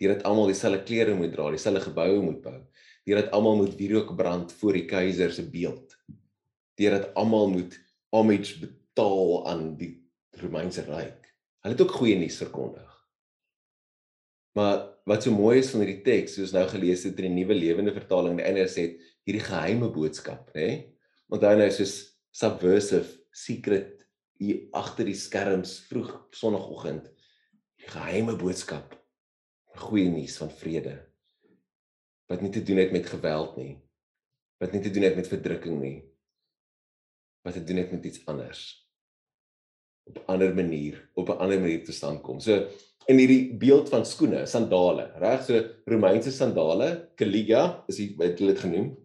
deurdat 0.00 0.26
almal 0.28 0.50
dieselfde 0.50 0.82
klere 0.84 1.14
moet 1.16 1.32
dra, 1.32 1.48
dieselfde 1.52 1.86
geboue 1.88 2.20
moet 2.24 2.40
bou, 2.44 2.58
deurdat 3.06 3.30
almal 3.36 3.60
moet 3.60 3.76
wierook 3.78 4.10
brand 4.18 4.52
voor 4.58 4.74
die 4.74 4.86
keiser 4.90 5.30
se 5.32 5.44
beeld, 5.46 5.94
deurdat 6.78 7.12
almal 7.14 7.48
moet 7.52 7.76
homage 8.14 8.58
betaal 8.64 9.46
aan 9.50 9.68
die 9.78 9.92
Romeinse 10.40 10.82
ryk. 10.88 11.30
Hulle 11.62 11.76
het 11.76 11.84
ook 11.84 11.94
goeie 12.00 12.18
nuus 12.18 12.38
verkondig. 12.42 12.90
Maar 14.58 14.82
wat 15.06 15.22
so 15.22 15.30
mooi 15.30 15.60
is 15.60 15.70
van 15.70 15.84
hierdie 15.84 16.02
teks, 16.04 16.36
soos 16.36 16.54
nou 16.56 16.64
gelees 16.70 17.04
het 17.06 17.18
in 17.20 17.28
die 17.30 17.44
nuwe 17.44 17.54
lewende 17.54 17.94
vertaling, 17.94 18.38
die 18.40 18.46
einde 18.46 18.66
sê 18.72 18.88
hierdie 19.28 19.44
geheime 19.44 19.90
boodskap, 19.92 20.50
nê? 20.56 20.96
Onthou 21.30 21.54
nou 21.58 21.68
soos 21.74 21.96
subversive, 22.34 23.20
secret 23.36 24.02
hier 24.40 24.66
agter 24.76 25.08
die 25.08 25.16
skerms 25.16 25.78
vroeg 25.88 26.10
sonoggend, 26.34 27.10
geheime 27.86 28.34
boodskap 28.38 28.96
goeie 29.76 30.08
nuus 30.10 30.38
van 30.40 30.50
vrede 30.50 30.96
wat 32.30 32.42
nie 32.42 32.52
te 32.54 32.62
doen 32.62 32.80
het 32.82 32.92
met 32.92 33.06
geweld 33.06 33.56
nie 33.56 33.74
wat 34.62 34.72
nie 34.72 34.82
te 34.82 34.90
doen 34.90 35.06
het 35.08 35.16
met 35.16 35.30
verdrukking 35.30 35.78
nie 35.80 35.96
wat 37.46 37.54
te 37.58 37.64
doen 37.64 37.82
het 37.82 37.92
met 37.92 38.04
iets 38.04 38.24
anders 38.26 38.64
op 40.06 40.18
'n 40.18 40.26
ander 40.32 40.54
manier 40.54 41.00
op 41.14 41.28
'n 41.28 41.38
ander 41.38 41.60
manier 41.60 41.84
te 41.84 41.92
staan 41.92 42.20
kom 42.20 42.40
so 42.40 42.68
in 43.06 43.18
hierdie 43.18 43.54
beeld 43.54 43.88
van 43.88 44.06
skoene 44.06 44.46
sandale 44.46 45.10
reg 45.22 45.44
so 45.44 45.64
Romeinse 45.84 46.32
sandale 46.32 47.10
caliga 47.16 47.84
is 47.88 47.96
dit 47.96 48.16
wat 48.16 48.38
hulle 48.38 48.52
dit 48.52 48.64
genoem 48.66 48.96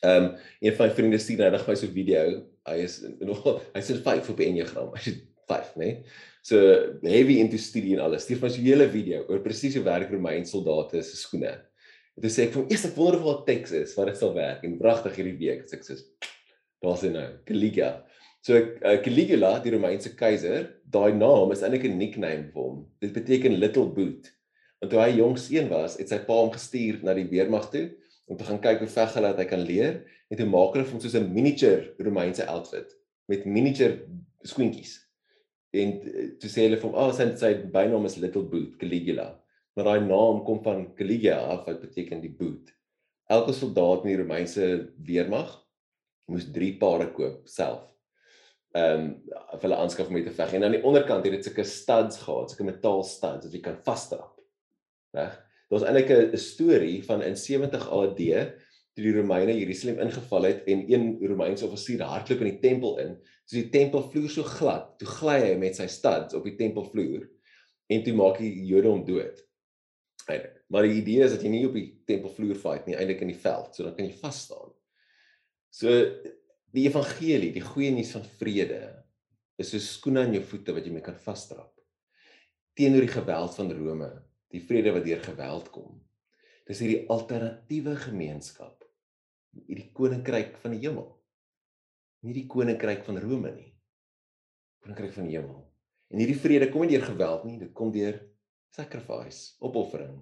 Ehm 0.00 0.24
um, 0.24 0.36
een 0.60 0.74
van 0.74 0.86
my 0.86 0.92
vriende 0.92 1.18
stuur 1.18 1.36
net 1.36 1.66
my 1.66 1.74
so 1.74 1.86
'n 1.86 1.92
video. 1.92 2.46
Hy 2.64 2.76
is 2.80 3.00
nog 3.18 3.44
hy 3.74 3.80
sê 3.80 4.00
5 4.02 4.28
op 4.30 4.38
'n 4.38 4.42
Enneagram. 4.42 4.94
Hy 4.96 5.00
sê 5.00 5.12
5, 5.46 5.74
né? 5.76 6.04
So 6.42 6.56
heavy 7.02 7.36
into 7.40 7.56
studie 7.56 7.94
en 7.96 8.00
alles. 8.00 8.22
Stuur 8.22 8.40
my 8.40 8.48
so 8.48 8.60
'n 8.60 8.64
hele 8.64 8.88
video 8.88 9.26
oor 9.28 9.40
presies 9.40 9.74
hoe 9.74 9.84
werk 9.84 10.10
Romein 10.10 10.46
soldate 10.46 11.02
se 11.02 11.16
skoene. 11.16 11.52
En 12.16 12.24
toe 12.24 12.30
sê 12.30 12.46
ek 12.46 12.54
vir 12.54 12.62
hom, 12.62 12.70
"Eers 12.70 12.84
ek 12.84 12.96
wonder 12.96 13.20
of 13.20 13.24
wat 13.24 13.46
teks 13.46 13.72
is, 13.72 13.94
wat 13.96 14.06
dit 14.06 14.16
sal 14.16 14.34
werk." 14.34 14.64
En 14.64 14.78
pragtig 14.78 15.16
hierdie 15.16 15.38
week, 15.38 15.66
sê 15.68 15.74
ek 15.78 15.84
sê, 15.84 15.98
"Daar's 16.82 17.02
hy 17.02 17.10
nou, 17.14 17.28
Caligula." 17.46 18.04
So 18.42 18.56
uh, 18.56 18.96
Caligula, 19.04 19.58
die 19.60 19.72
Romeinse 19.74 20.14
keiser, 20.16 20.70
daai 20.88 21.12
naam 21.12 21.52
is 21.52 21.62
eintlik 21.62 21.84
'n 21.84 21.98
nickname 21.98 22.50
vir 22.54 22.62
hom. 22.62 22.86
Dit 23.00 23.12
beteken 23.12 23.58
little 23.60 23.86
boot. 23.86 24.30
Want 24.80 24.92
toe 24.92 25.00
hy 25.02 25.10
jong 25.18 25.36
seun 25.36 25.68
was, 25.68 25.98
het 26.00 26.08
sy 26.08 26.18
pa 26.24 26.38
hom 26.38 26.52
gestuur 26.54 27.02
na 27.04 27.12
die 27.14 27.28
weermag 27.28 27.68
toe 27.70 27.90
om 28.30 28.38
te 28.38 28.46
gaan 28.48 28.62
kyk 28.62 28.80
hoe 28.80 28.88
veg 28.88 29.14
hulle 29.18 29.32
dat 29.34 29.42
hy 29.42 29.48
kan 29.50 29.60
leer 29.66 30.00
en 30.30 30.38
toe 30.38 30.46
maak 30.48 30.72
hulle 30.76 30.88
van 30.88 31.02
soos 31.02 31.16
'n 31.18 31.32
miniature 31.34 31.94
Romeinse 31.98 32.46
outfit 32.46 32.96
met 33.28 33.44
miniature 33.44 34.06
skoentjies. 34.42 34.96
En 35.76 35.92
eh, 36.00 36.28
toe 36.40 36.48
sê 36.50 36.64
hulle 36.64 36.78
vir 36.80 36.88
hom, 36.88 36.96
"Ag, 36.96 37.12
oh, 37.12 37.16
sy 37.16 37.26
sy 37.36 37.52
bynaam 37.74 38.06
is 38.06 38.16
Little 38.16 38.42
Boot, 38.42 38.78
Caligula." 38.80 39.28
Maar 39.80 39.94
daai 39.94 40.08
naam 40.08 40.42
kom 40.44 40.58
van 40.60 40.82
Caligula 40.94 41.38
af 41.54 41.62
wat 41.64 41.78
beteken 41.80 42.18
die 42.20 42.34
boot. 42.36 42.68
Elke 43.32 43.54
soldaat 43.56 44.02
in 44.04 44.10
die 44.10 44.18
Romeinse 44.18 44.66
weermag 45.06 45.54
moes 46.28 46.44
3 46.52 46.74
pare 46.82 47.06
koop 47.16 47.48
self. 47.48 47.86
Ehm 48.76 49.06
um, 49.06 49.08
vir 49.54 49.64
hulle 49.64 49.78
aanskaf 49.80 50.12
om 50.12 50.18
mee 50.18 50.26
te 50.26 50.34
veg. 50.36 50.52
En 50.52 50.68
aan 50.68 50.76
die 50.76 50.82
onderkant 50.84 51.24
het 51.24 51.38
dit 51.38 51.48
sulke 51.48 51.64
studs 51.64 52.20
gehad, 52.26 52.52
sulke 52.52 52.68
metaal 52.68 53.02
studs 53.08 53.48
wat 53.48 53.56
jy 53.56 53.62
kan 53.64 53.80
vasdrap. 53.88 54.36
Reg? 55.16 55.40
Daar's 55.72 55.88
eintlik 55.88 56.12
'n 56.12 56.44
storie 56.44 57.00
van 57.08 57.24
in 57.24 57.40
70 57.48 57.88
AD 57.88 58.22
toe 58.92 59.08
die 59.08 59.16
Romeine 59.16 59.58
Jerusalem 59.58 60.04
ingeval 60.04 60.52
het 60.52 60.64
en 60.68 60.86
een 60.92 61.10
Romeinse 61.24 61.64
offisier 61.66 62.04
hardloop 62.04 62.44
in 62.44 62.52
die 62.52 62.64
tempel 62.68 62.98
in. 62.98 63.16
So 63.46 63.56
die 63.56 63.70
tempelvloer 63.72 64.28
so 64.28 64.42
glad, 64.42 64.98
toe 64.98 65.08
gly 65.08 65.40
hy 65.48 65.54
met 65.56 65.76
sy 65.76 65.86
studs 65.86 66.34
op 66.34 66.44
die 66.44 66.58
tempelvloer 66.60 67.30
en 67.88 68.02
toe 68.04 68.12
maak 68.14 68.44
die 68.44 68.66
Jode 68.68 68.92
hom 68.92 69.06
dood. 69.06 69.46
Eintlik. 70.30 70.60
Maar 70.70 70.86
die 70.86 71.00
idee 71.00 71.24
is 71.26 71.34
dat 71.34 71.44
jy 71.44 71.50
nie 71.52 71.64
op 71.66 71.74
die 71.76 71.88
tempelvloer 72.08 72.58
fight 72.58 72.86
nie, 72.86 72.96
eintlik 72.98 73.24
in 73.26 73.32
die 73.32 73.40
veld, 73.42 73.74
so 73.74 73.86
dan 73.86 73.96
kan 73.96 74.06
jy 74.06 74.14
vas 74.20 74.44
staan. 74.46 74.70
So 75.74 75.92
die 76.74 76.86
evangelie, 76.86 77.50
die 77.54 77.64
goeie 77.64 77.90
nuus 77.94 78.14
van 78.14 78.26
vrede 78.38 78.80
is 79.60 79.74
so 79.74 79.82
skoene 79.82 80.24
aan 80.24 80.34
jou 80.34 80.42
voete 80.54 80.74
wat 80.76 80.86
jy 80.86 80.94
mee 80.94 81.04
kan 81.04 81.18
vasdrap 81.20 81.74
teenoor 82.80 83.04
die 83.04 83.12
geweld 83.12 83.56
van 83.58 83.72
Rome 83.76 84.10
die 84.50 84.62
vrede 84.64 84.92
wat 84.94 85.04
deur 85.06 85.20
geweld 85.22 85.66
kom. 85.70 85.98
Dis 86.66 86.80
hierdie 86.82 87.04
alternatiewe 87.12 87.92
gemeenskap, 88.02 88.86
hierdie 89.66 89.90
koninkryk 89.94 90.56
van 90.62 90.74
die 90.74 90.80
hemel. 90.82 91.10
Nie 92.26 92.34
die 92.34 92.46
koninkryk 92.50 93.04
van 93.06 93.20
Rome 93.22 93.52
nie. 93.54 93.68
Koninkryk 94.82 95.12
van 95.14 95.28
die 95.28 95.36
hemel. 95.36 95.60
En 96.10 96.22
hierdie 96.22 96.38
vrede 96.40 96.70
kom 96.72 96.82
nie 96.82 96.96
deur 96.96 97.06
geweld 97.12 97.46
nie, 97.46 97.58
dit 97.60 97.72
kom 97.76 97.92
deur 97.94 98.18
sacrifice, 98.76 99.56
opoffering. 99.60 100.18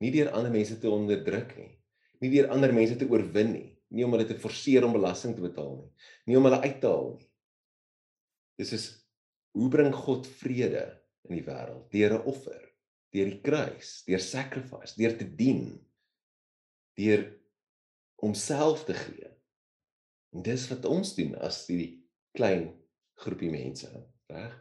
Nie 0.00 0.12
deur 0.14 0.32
ander 0.36 0.52
mense 0.52 0.78
te 0.80 0.90
onderdruk 0.90 1.52
nie, 1.58 1.74
nie 2.20 2.32
deur 2.32 2.50
ander 2.54 2.72
mense 2.76 2.96
te 2.96 3.08
oorwin 3.08 3.52
nie, 3.52 3.68
nie 3.90 4.06
om 4.06 4.14
hulle 4.14 4.26
te 4.28 4.38
forceer 4.38 4.86
om 4.86 4.94
belasting 4.96 5.36
te 5.36 5.44
betaal 5.44 5.76
nie, 5.76 5.90
nie 6.30 6.38
om 6.38 6.48
hulle 6.48 6.62
uit 6.64 6.80
te 6.80 6.88
haal 6.88 7.14
nie. 7.18 7.28
Dis 8.60 8.74
is 8.76 8.88
hoe 9.56 9.68
bring 9.72 9.92
God 9.94 10.28
vrede 10.40 10.84
in 11.28 11.36
die 11.36 11.46
wêreld 11.46 11.88
deur 11.92 12.16
'n 12.18 12.26
offer? 12.28 12.70
deur 13.14 13.30
die 13.30 13.40
kruis, 13.42 14.00
deur 14.06 14.22
sacrifice, 14.22 14.94
deur 14.98 15.16
te 15.18 15.26
dien, 15.26 15.64
deur 16.98 17.26
homself 18.22 18.84
te 18.86 18.94
gee. 18.96 19.30
En 20.34 20.44
dis 20.46 20.66
wat 20.70 20.86
ons 20.86 21.14
doen 21.16 21.34
as 21.42 21.64
die 21.66 22.04
klein 22.36 22.68
groepie 23.20 23.50
mense, 23.50 23.90
reg? 24.30 24.54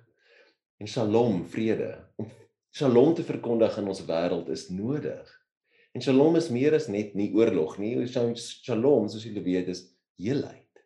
En 0.80 0.90
Shalom, 0.90 1.44
vrede, 1.52 1.92
om 2.18 2.30
Shalom 2.70 3.16
te 3.18 3.26
verkondig 3.26 3.78
in 3.82 3.88
ons 3.90 4.04
wêreld 4.06 4.50
is 4.54 4.68
nodig. 4.70 5.30
En 5.98 6.04
Shalom 6.06 6.38
is 6.38 6.52
meer 6.54 6.76
as 6.78 6.88
net 6.92 7.16
nie 7.18 7.32
oorlog 7.34 7.80
nie. 7.82 7.96
Shalom, 8.06 9.10
soos 9.10 9.26
julle 9.26 9.42
weet, 9.46 9.72
is 9.74 9.88
heelheid. 10.22 10.84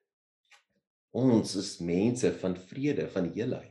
Ons 1.13 1.58
is 1.60 1.76
mense 1.84 2.32
van 2.41 2.56
vrede, 2.72 3.10
van 3.12 3.28
heelheid. 3.36 3.69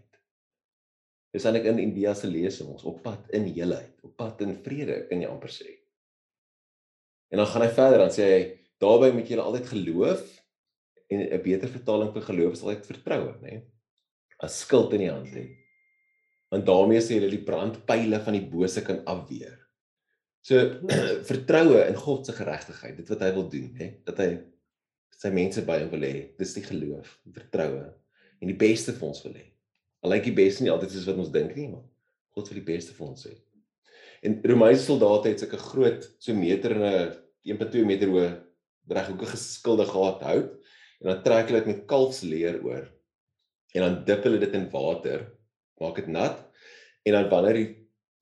Dis 1.33 1.47
eintlik 1.49 1.71
in 1.71 1.81
India 1.81 2.13
se 2.15 2.29
lesing 2.29 2.69
ons 2.75 2.85
op 2.85 3.01
pad 3.03 3.31
in 3.35 3.49
heelheid, 3.49 3.95
op 4.05 4.13
pad 4.21 4.45
in 4.45 4.53
vrede, 4.63 5.07
kan 5.09 5.25
jy 5.25 5.31
amper 5.33 5.55
sê. 5.55 5.71
En 7.33 7.41
dan 7.41 7.49
gaan 7.49 7.65
hy 7.65 7.71
verder 7.73 8.05
dan 8.05 8.13
sê 8.13 8.29
hy 8.29 8.43
daarbey 8.85 9.15
moet 9.17 9.33
jy 9.33 9.41
altyd 9.41 9.71
geloof 9.73 10.27
en 11.09 11.25
'n 11.25 11.43
beter 11.43 11.73
vertaling 11.73 12.13
vir 12.13 12.29
geloof 12.29 12.53
is 12.53 12.63
altyd 12.63 12.87
vertroue, 12.93 13.33
nê? 13.41 13.57
Nee? 13.57 13.63
As 14.39 14.61
skild 14.61 14.93
in 14.93 15.07
die 15.07 15.11
hand 15.11 15.33
hê. 15.33 15.62
Want 16.53 16.67
daarmee 16.69 17.01
sê 17.01 17.17
hulle 17.17 17.33
die 17.33 17.45
brandpyle 17.47 18.21
van 18.23 18.37
die 18.37 18.45
bose 18.53 18.83
kan 18.85 19.01
afweer. 19.09 19.57
So 20.45 20.59
vertroue 21.31 21.85
in 21.87 21.97
God 21.97 22.27
se 22.27 22.35
geregtigheid, 22.37 22.99
dit 22.99 23.13
wat 23.15 23.25
hy 23.25 23.31
wil 23.37 23.49
doen, 23.49 23.71
hè, 23.79 23.89
dat 24.09 24.21
hy 24.21 24.31
sy 25.17 25.31
mense 25.33 25.63
by 25.65 25.79
hom 25.85 25.93
wil 25.95 26.05
hê, 26.05 26.17
dis 26.39 26.55
die 26.59 26.65
geloof, 26.67 27.15
vertroue 27.37 27.87
en 28.43 28.51
die 28.51 28.59
beste 28.59 28.95
vir 28.97 29.09
ons 29.09 29.23
wil 29.23 29.37
hê. 29.39 29.47
Al 30.03 30.17
lyk 30.17 30.27
die 30.27 30.35
beste 30.35 30.65
nie 30.65 30.73
altyd 30.73 30.97
soos 30.97 31.07
wat 31.07 31.21
ons 31.23 31.33
dink 31.35 31.55
nie, 31.55 31.69
maar 31.71 31.85
God 32.35 32.49
wil 32.51 32.59
die 32.59 32.69
beste 32.73 32.95
vir 32.97 33.07
ons 33.07 33.27
hê. 33.29 33.37
En 34.27 34.39
Romeinse 34.51 34.83
soldate 34.87 35.31
het 35.31 35.43
sulke 35.43 35.61
groot 35.63 36.09
so 36.23 36.35
meter 36.35 36.75
en 36.75 36.83
'n 36.83 37.13
1.2 37.55 37.87
meter 37.87 38.11
hoë 38.11 38.29
reghoekige 38.91 39.39
skilde 39.39 39.87
gehad 39.87 40.23
hout 40.27 40.51
en 41.03 41.07
dan 41.11 41.23
trek 41.23 41.49
hulle 41.51 41.63
dit 41.63 41.71
met 41.71 41.87
kalfsleer 41.91 42.59
oor 42.67 42.85
en 43.75 43.87
dan 43.87 43.97
dip 44.07 44.27
hulle 44.27 44.39
dit 44.39 44.55
in 44.59 44.69
water, 44.71 45.25
maak 45.83 46.01
dit 46.01 46.11
nat 46.13 46.41
en 47.03 47.17
dan 47.19 47.29
wanneer 47.33 47.59
die 47.59 47.71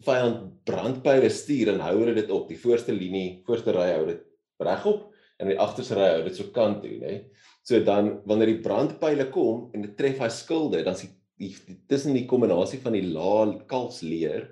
vyand 0.06 0.64
brandpyle 0.64 1.28
stuur 1.32 1.72
dan 1.72 1.82
hou 1.84 1.98
hulle 2.00 2.16
dit 2.16 2.30
op. 2.32 2.48
Die 2.48 2.58
voorste 2.60 2.94
linie, 2.96 3.40
voorste 3.46 3.74
ry 3.76 3.90
hou 3.92 4.04
dit 4.08 4.22
regop 4.64 5.08
en 5.40 5.50
die 5.52 5.58
agterste 5.60 5.96
ry 5.96 6.08
hou 6.14 6.22
dit 6.26 6.36
so 6.36 6.52
kant 6.54 6.82
toe, 6.84 6.96
nê. 7.00 7.14
So 7.64 7.80
dan 7.84 8.18
wanneer 8.28 8.54
die 8.54 8.62
brandpyle 8.64 9.28
kom 9.34 9.68
en 9.76 9.84
dit 9.84 9.96
tref 9.98 10.20
hy 10.22 10.30
skilde, 10.32 10.82
dan 10.86 10.96
sien 10.96 11.12
die 11.40 11.52
tussen 11.88 12.16
die 12.16 12.26
kombinasie 12.28 12.80
van 12.82 12.96
die 12.96 13.06
laal 13.12 13.54
kalfsleer 13.68 14.50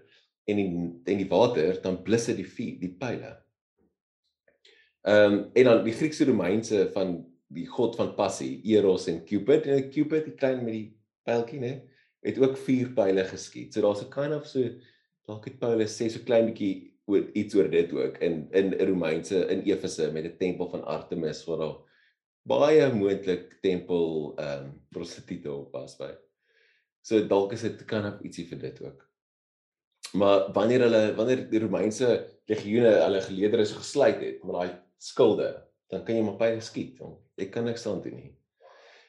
en 0.48 0.60
die 0.60 0.68
en 1.12 1.20
die 1.20 1.28
water 1.28 1.76
dan 1.84 2.00
blus 2.04 2.28
dit 2.30 2.40
die 2.40 2.48
vuur, 2.48 2.78
die 2.80 2.94
pile. 3.00 3.34
Ehm 5.08 5.34
um, 5.34 5.42
en 5.56 5.68
dan 5.68 5.84
die 5.84 5.96
Griekse 5.96 6.28
Romeinse 6.28 6.86
van 6.94 7.18
die 7.48 7.66
god 7.68 7.96
van 7.96 8.14
passie, 8.16 8.58
Eros 8.68 9.06
en 9.08 9.22
Cupid 9.24 9.68
en 9.68 9.86
Cupid 9.92 10.26
die 10.28 10.36
klein 10.36 10.64
met 10.64 10.74
die 10.74 10.88
pyltjie 11.24 11.60
nê, 11.62 11.72
het 12.26 12.38
ook 12.38 12.56
vier 12.56 12.92
pile 12.94 13.24
geskiet. 13.24 13.74
So 13.74 13.80
daar's 13.80 14.02
'n 14.02 14.10
kind 14.10 14.34
of 14.34 14.46
so 14.46 14.62
dalk 15.26 15.44
het 15.44 15.58
Paulus 15.58 15.96
sê 15.96 16.08
so 16.10 16.24
klein 16.24 16.46
bietjie 16.46 16.94
oor 17.08 17.30
iets 17.32 17.54
oor 17.54 17.68
dit 17.70 17.92
ook 17.92 18.18
in 18.18 18.48
in 18.52 18.72
Romeinse 18.88 19.46
in 19.48 19.62
Efese 19.62 20.12
met 20.12 20.24
'n 20.24 20.36
tempel 20.38 20.68
van 20.70 20.84
Artemis 20.84 21.44
waar 21.44 21.58
daar 21.58 21.76
baie 22.48 22.92
moontlik 22.92 23.58
tempel 23.60 24.34
ehm 24.36 24.64
um, 24.64 24.72
prostituie 24.90 25.52
op 25.52 25.72
was 25.72 25.96
by. 25.96 26.12
So 27.02 27.26
dalk 27.26 27.52
is 27.52 27.62
dit 27.62 27.84
kan 27.84 28.06
op 28.06 28.24
ietsie 28.24 28.46
vir 28.48 28.58
dit 28.58 28.82
ook. 28.82 29.04
Maar 30.12 30.52
wanneer 30.52 30.80
hulle 30.80 31.14
wanneer 31.14 31.44
die 31.50 31.60
Romeinse 31.60 32.08
legioene 32.48 32.94
hulle 33.04 33.20
geleedere 33.20 33.64
gesluit 33.64 34.20
het 34.20 34.44
met 34.44 34.54
daai 34.54 34.70
skilde, 34.98 35.48
dan 35.92 36.04
kan 36.04 36.16
jy 36.16 36.22
maar 36.22 36.38
baie 36.40 36.60
skiet. 36.60 37.00
Ek 37.36 37.50
kan 37.50 37.64
niks 37.64 37.86
aan 37.86 38.02
doen 38.02 38.16
nie. 38.16 38.32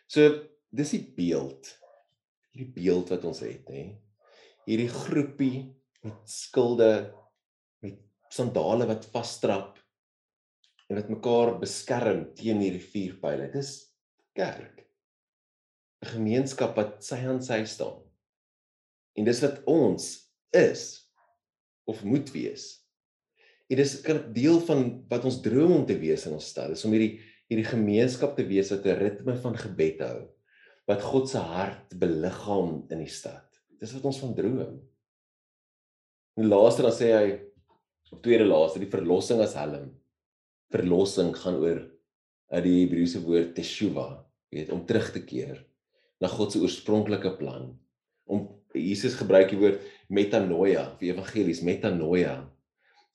So 0.08 0.28
dis 0.70 0.92
die 0.92 1.06
beeld. 1.16 1.79
Hierdie 2.60 2.76
beeld 2.76 3.08
wat 3.14 3.24
ons 3.24 3.40
het, 3.40 3.70
nê. 3.72 3.86
Hierdie 4.68 4.90
groepie 4.92 5.62
met 6.04 6.18
skilde 6.28 6.90
met 7.80 8.02
sandale 8.28 8.84
wat 8.90 9.08
vasstrap 9.14 9.78
en 10.90 11.00
wat 11.00 11.12
mekaar 11.14 11.54
beskerm 11.62 12.26
teen 12.36 12.60
hierdie 12.60 12.84
vuurpyle. 12.84 13.48
Dis 13.54 13.94
kerk. 14.36 14.84
'n 16.04 16.12
gemeenskap 16.12 16.76
wat 16.76 17.00
sy 17.04 17.22
aan 17.28 17.40
sy 17.44 17.64
staan. 17.64 18.04
En 19.16 19.24
dis 19.24 19.42
wat 19.44 19.64
ons 19.68 20.04
is 20.52 20.84
of 21.88 22.04
moet 22.04 22.28
wees. 22.36 22.84
En 23.72 23.78
dis 23.78 24.02
kan 24.04 24.20
deel 24.34 24.60
van 24.68 24.84
wat 25.08 25.24
ons 25.24 25.40
droom 25.42 25.72
om 25.80 25.86
te 25.86 25.96
wees 25.96 26.26
in 26.28 26.36
ons 26.36 26.52
stad, 26.52 26.76
is 26.76 26.84
om 26.84 26.92
hierdie 26.92 27.22
hierdie 27.50 27.72
gemeenskap 27.72 28.36
te 28.36 28.44
wees 28.46 28.70
wat 28.70 28.86
'n 28.86 29.00
ritme 29.00 29.36
van 29.42 29.56
gebed 29.58 30.04
hou, 30.06 30.28
wat 30.90 31.06
God 31.06 31.30
se 31.30 31.38
hart 31.38 31.94
beliggaam 32.02 32.80
in 32.90 33.04
die 33.04 33.12
stad. 33.14 33.46
Dis 33.80 33.94
wat 33.96 34.08
ons 34.10 34.20
van 34.24 34.34
droom. 34.38 34.80
En 36.40 36.50
laaste 36.50 36.86
dan 36.86 36.96
sê 36.96 37.12
hy 37.14 37.28
op 38.10 38.24
tweede 38.26 38.48
laaste 38.48 38.82
die 38.82 38.90
verlossing 38.90 39.44
as 39.44 39.54
helm. 39.60 39.92
Verlossing 40.74 41.36
gaan 41.38 41.60
oor 41.62 41.84
uit 42.50 42.64
die 42.66 42.78
Hebreëse 42.80 43.22
woord 43.22 43.54
teshuva, 43.58 44.08
weet 44.50 44.72
om 44.74 44.82
terug 44.90 45.12
te 45.14 45.22
keer 45.22 45.60
na 46.20 46.30
God 46.32 46.54
se 46.54 46.62
oorspronklike 46.64 47.36
plan. 47.38 47.70
Om 48.30 48.48
Jesus 48.74 49.18
gebruik 49.20 49.54
die 49.54 49.60
woord 49.62 49.86
metanoia 50.10 50.88
vir 50.98 51.14
evangelies, 51.14 51.62
metanoia 51.66 52.42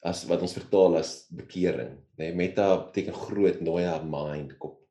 as 0.05 0.23
wat 0.29 0.43
ons 0.45 0.55
vertaal 0.55 0.99
as 1.01 1.25
bekering, 1.33 1.97
nê? 2.21 2.29
Nee, 2.29 2.39
meta 2.39 2.69
beteken 2.87 3.17
groot, 3.17 3.61
noia 3.65 3.97
mind 4.05 4.55
kop. 4.61 4.84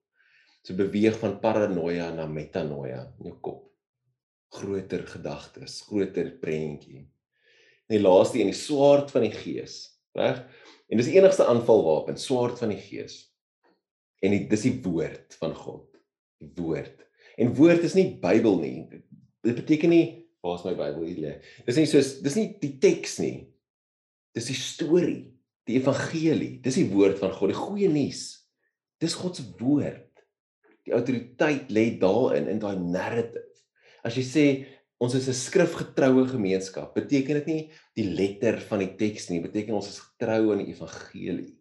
So 0.63 0.77
beweeg 0.79 1.17
van 1.19 1.39
paranoia 1.43 2.07
na 2.15 2.25
metanoia 2.29 3.03
in 3.19 3.31
jou 3.31 3.37
kop. 3.43 3.63
Groter 4.53 5.03
gedagtes, 5.09 5.81
groter 5.89 6.29
prentjie. 6.39 7.03
En 7.89 7.97
die 7.97 8.03
laaste 8.03 8.39
een, 8.39 8.53
die 8.53 8.57
swaard 8.57 9.11
van 9.11 9.25
die 9.25 9.33
gees, 9.33 9.77
reg? 10.15 10.39
En 10.87 10.99
dis 10.99 11.09
die 11.09 11.17
enigste 11.17 11.47
aanvalwapen, 11.49 12.19
swaard 12.21 12.61
van 12.61 12.71
die 12.71 12.79
gees. 12.79 13.17
En 14.23 14.31
die, 14.31 14.45
dis 14.47 14.63
die 14.69 14.77
woord 14.85 15.35
van 15.41 15.55
God. 15.57 15.89
Die 16.39 16.51
woord. 16.55 17.01
En 17.39 17.55
woord 17.57 17.83
is 17.83 17.97
nie 17.97 18.13
Bybel 18.21 18.59
nie. 18.61 18.75
Dit 19.43 19.57
beteken 19.59 19.91
nie 19.91 20.05
waar's 20.43 20.63
my 20.67 20.73
Bybel 20.75 21.07
hier 21.07 21.19
lê. 21.23 21.33
Dis 21.67 21.79
nie 21.79 21.87
soos 21.89 22.17
dis 22.23 22.35
nie 22.39 22.47
die 22.61 22.75
teks 22.83 23.17
nie. 23.23 23.47
Dis 24.35 24.49
die 24.49 24.57
storie, 24.57 25.21
die 25.67 25.77
evangelie. 25.79 26.57
Dis 26.63 26.79
die 26.79 26.89
woord 26.91 27.19
van 27.21 27.31
God, 27.35 27.53
die 27.53 27.59
goeie 27.59 27.89
nuus. 27.91 28.23
Dis 29.01 29.15
God 29.19 29.39
se 29.39 29.45
woord. 29.59 30.12
Die 30.83 30.93
autoriteit 30.95 31.71
lê 31.71 31.93
daarin 31.99 32.49
in 32.51 32.59
daai 32.59 32.77
narrative. 32.77 33.47
As 34.03 34.17
jy 34.19 34.23
sê 34.27 34.45
ons 34.99 35.15
is 35.15 35.27
'n 35.27 35.35
skrifgetroue 35.35 36.27
gemeenskap, 36.27 36.93
beteken 36.95 37.39
dit 37.39 37.47
nie 37.47 37.71
die 37.95 38.07
letter 38.07 38.59
van 38.59 38.79
die 38.79 38.95
teks 38.95 39.29
nie, 39.29 39.41
beteken 39.41 39.75
ons 39.75 39.87
is 39.87 39.99
getrou 39.99 40.51
aan 40.51 40.63
die 40.63 40.71
evangelie. 40.71 41.55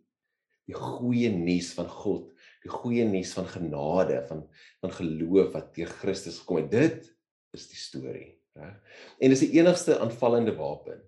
Die 0.66 0.74
goeie 0.74 1.30
nuus 1.30 1.72
van 1.74 1.88
God, 1.88 2.30
die 2.62 2.70
goeie 2.70 3.04
nuus 3.04 3.32
van 3.34 3.46
genade, 3.46 4.22
van 4.28 4.46
van 4.80 4.90
geloof 4.90 5.52
wat 5.54 5.74
deur 5.74 5.90
Christus 5.90 6.38
gekom 6.38 6.56
het. 6.62 6.70
Dit 6.70 7.10
is 7.54 7.68
die 7.68 7.78
storie, 7.78 8.38
reg? 8.54 8.78
En 9.20 9.30
dis 9.30 9.40
die 9.40 9.58
enigste 9.58 9.98
aanvallende 9.98 10.54
wapen. 10.56 11.02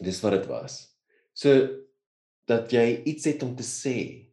Dis 0.00 0.20
wat 0.22 0.32
dit 0.32 0.46
was. 0.46 0.96
So 1.34 1.50
dat 2.48 2.72
jy 2.72 3.02
iets 3.04 3.24
het 3.24 3.42
om 3.42 3.56
te 3.56 3.66
sê. 3.66 4.27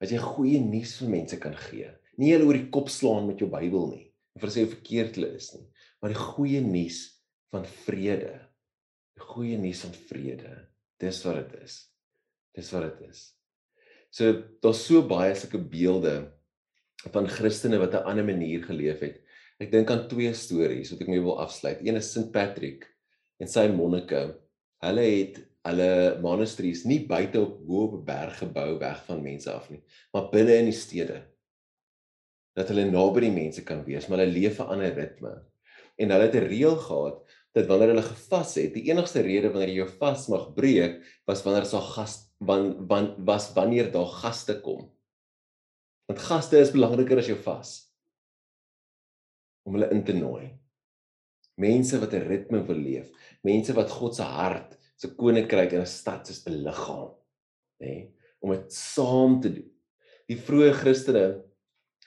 Dat 0.00 0.12
jy 0.12 0.20
goeie 0.22 0.60
nuus 0.64 0.94
vir 1.00 1.12
mense 1.12 1.38
kan 1.42 1.56
gee. 1.68 1.90
Nie 2.20 2.32
hulle 2.34 2.48
oor 2.48 2.58
die 2.58 2.70
kop 2.72 2.88
slaan 2.92 3.28
met 3.28 3.40
jou 3.40 3.50
Bybel 3.52 3.90
nie 3.92 4.06
en 4.34 4.42
vir 4.44 4.52
sê 4.54 4.62
hoe 4.62 4.70
verkeerd 4.70 5.16
hulle 5.18 5.32
is 5.34 5.48
nie, 5.56 5.64
maar 6.00 6.12
die 6.12 6.20
goeie 6.20 6.60
nuus 6.62 7.00
van 7.50 7.64
vrede. 7.84 8.34
Die 9.18 9.24
goeie 9.26 9.58
nuus 9.58 9.82
van 9.84 9.96
vrede. 10.06 10.52
Dis 11.02 11.18
wat 11.26 11.40
dit 11.40 11.64
is. 11.66 11.78
Dis 12.56 12.70
wat 12.74 12.86
dit 12.86 13.08
is. 13.10 13.24
So 14.14 14.32
daar's 14.62 14.84
so 14.86 15.02
baie 15.06 15.34
sulke 15.38 15.58
beelde 15.58 16.14
van 17.14 17.28
Christene 17.30 17.78
wat 17.82 17.94
'n 17.94 18.06
ander 18.06 18.24
manier 18.24 18.62
geleef 18.64 19.00
het. 19.00 19.20
Ek 19.60 19.72
dink 19.72 19.90
aan 19.90 20.08
twee 20.08 20.32
stories 20.34 20.90
wat 20.90 21.00
ek 21.00 21.08
mee 21.08 21.20
wil 21.20 21.40
afsluit. 21.40 21.80
Een 21.84 21.96
is 21.96 22.10
St 22.12 22.30
Patrick 22.32 22.86
en 23.38 23.48
sy 23.48 23.68
monnike. 23.68 24.38
Hulle 24.80 25.00
het 25.00 25.49
hulle 25.68 26.20
monasteries 26.24 26.86
nie 26.88 27.02
buite 27.08 27.40
op 27.40 27.58
hoë 27.68 27.82
op 27.88 27.94
'n 27.98 28.04
berg 28.04 28.38
gebou 28.38 28.78
weg 28.78 29.04
van 29.06 29.22
mense 29.22 29.50
af 29.52 29.68
nie, 29.70 29.82
maar 30.12 30.30
binne 30.30 30.56
in 30.56 30.70
die 30.70 30.76
stede. 30.76 31.26
Dat 32.56 32.68
hulle 32.68 32.90
naby 32.90 33.20
die 33.20 33.32
mense 33.32 33.64
kan 33.64 33.84
wees, 33.84 34.08
maar 34.08 34.18
hulle 34.18 34.32
leef 34.32 34.60
'n 34.60 34.72
ander 34.72 34.94
ritme. 34.94 35.44
En 35.98 36.10
hulle 36.10 36.28
het 36.28 36.34
'n 36.34 36.48
reël 36.48 36.76
gehad 36.76 37.26
dat 37.52 37.66
wanneer 37.66 37.88
hulle 37.88 38.02
gevas 38.02 38.54
het, 38.54 38.74
die 38.74 38.90
enigste 38.90 39.20
rede 39.20 39.50
wanneer 39.50 39.68
jy 39.68 39.82
jou 39.82 39.88
vas 39.98 40.28
mag 40.28 40.54
breek, 40.54 41.02
was 41.26 41.42
wanneer 41.42 41.70
daar 41.70 41.88
gas 41.94 42.32
wan, 42.38 42.86
wan 42.86 43.14
was 43.24 43.52
wanneer 43.52 43.92
daar 43.92 44.06
gaste 44.06 44.60
kom. 44.60 44.90
Want 46.06 46.18
gaste 46.18 46.58
is 46.58 46.72
belangriker 46.72 47.18
as 47.18 47.26
jou 47.26 47.38
vas. 47.38 47.92
Om 49.66 49.74
hulle 49.74 49.90
in 49.90 50.04
te 50.04 50.12
nooi. 50.12 50.58
Mense 51.56 51.98
wat 51.98 52.14
'n 52.14 52.26
ritme 52.28 52.66
wil 52.66 52.76
leef, 52.76 53.10
mense 53.42 53.72
wat 53.72 53.90
God 53.90 54.14
se 54.14 54.22
hart 54.22 54.79
se 55.00 55.08
koninkryk 55.16 55.72
in 55.72 55.84
'n 55.84 55.88
stad 55.88 56.26
soos 56.28 56.42
beliggaam, 56.44 57.12
nê, 57.80 57.86
nee, 57.86 58.00
om 58.40 58.52
dit 58.52 58.72
saam 58.72 59.40
te 59.40 59.52
doen. 59.52 59.68
Die 60.28 60.36
vroeë 60.36 60.72
Christene 60.82 61.24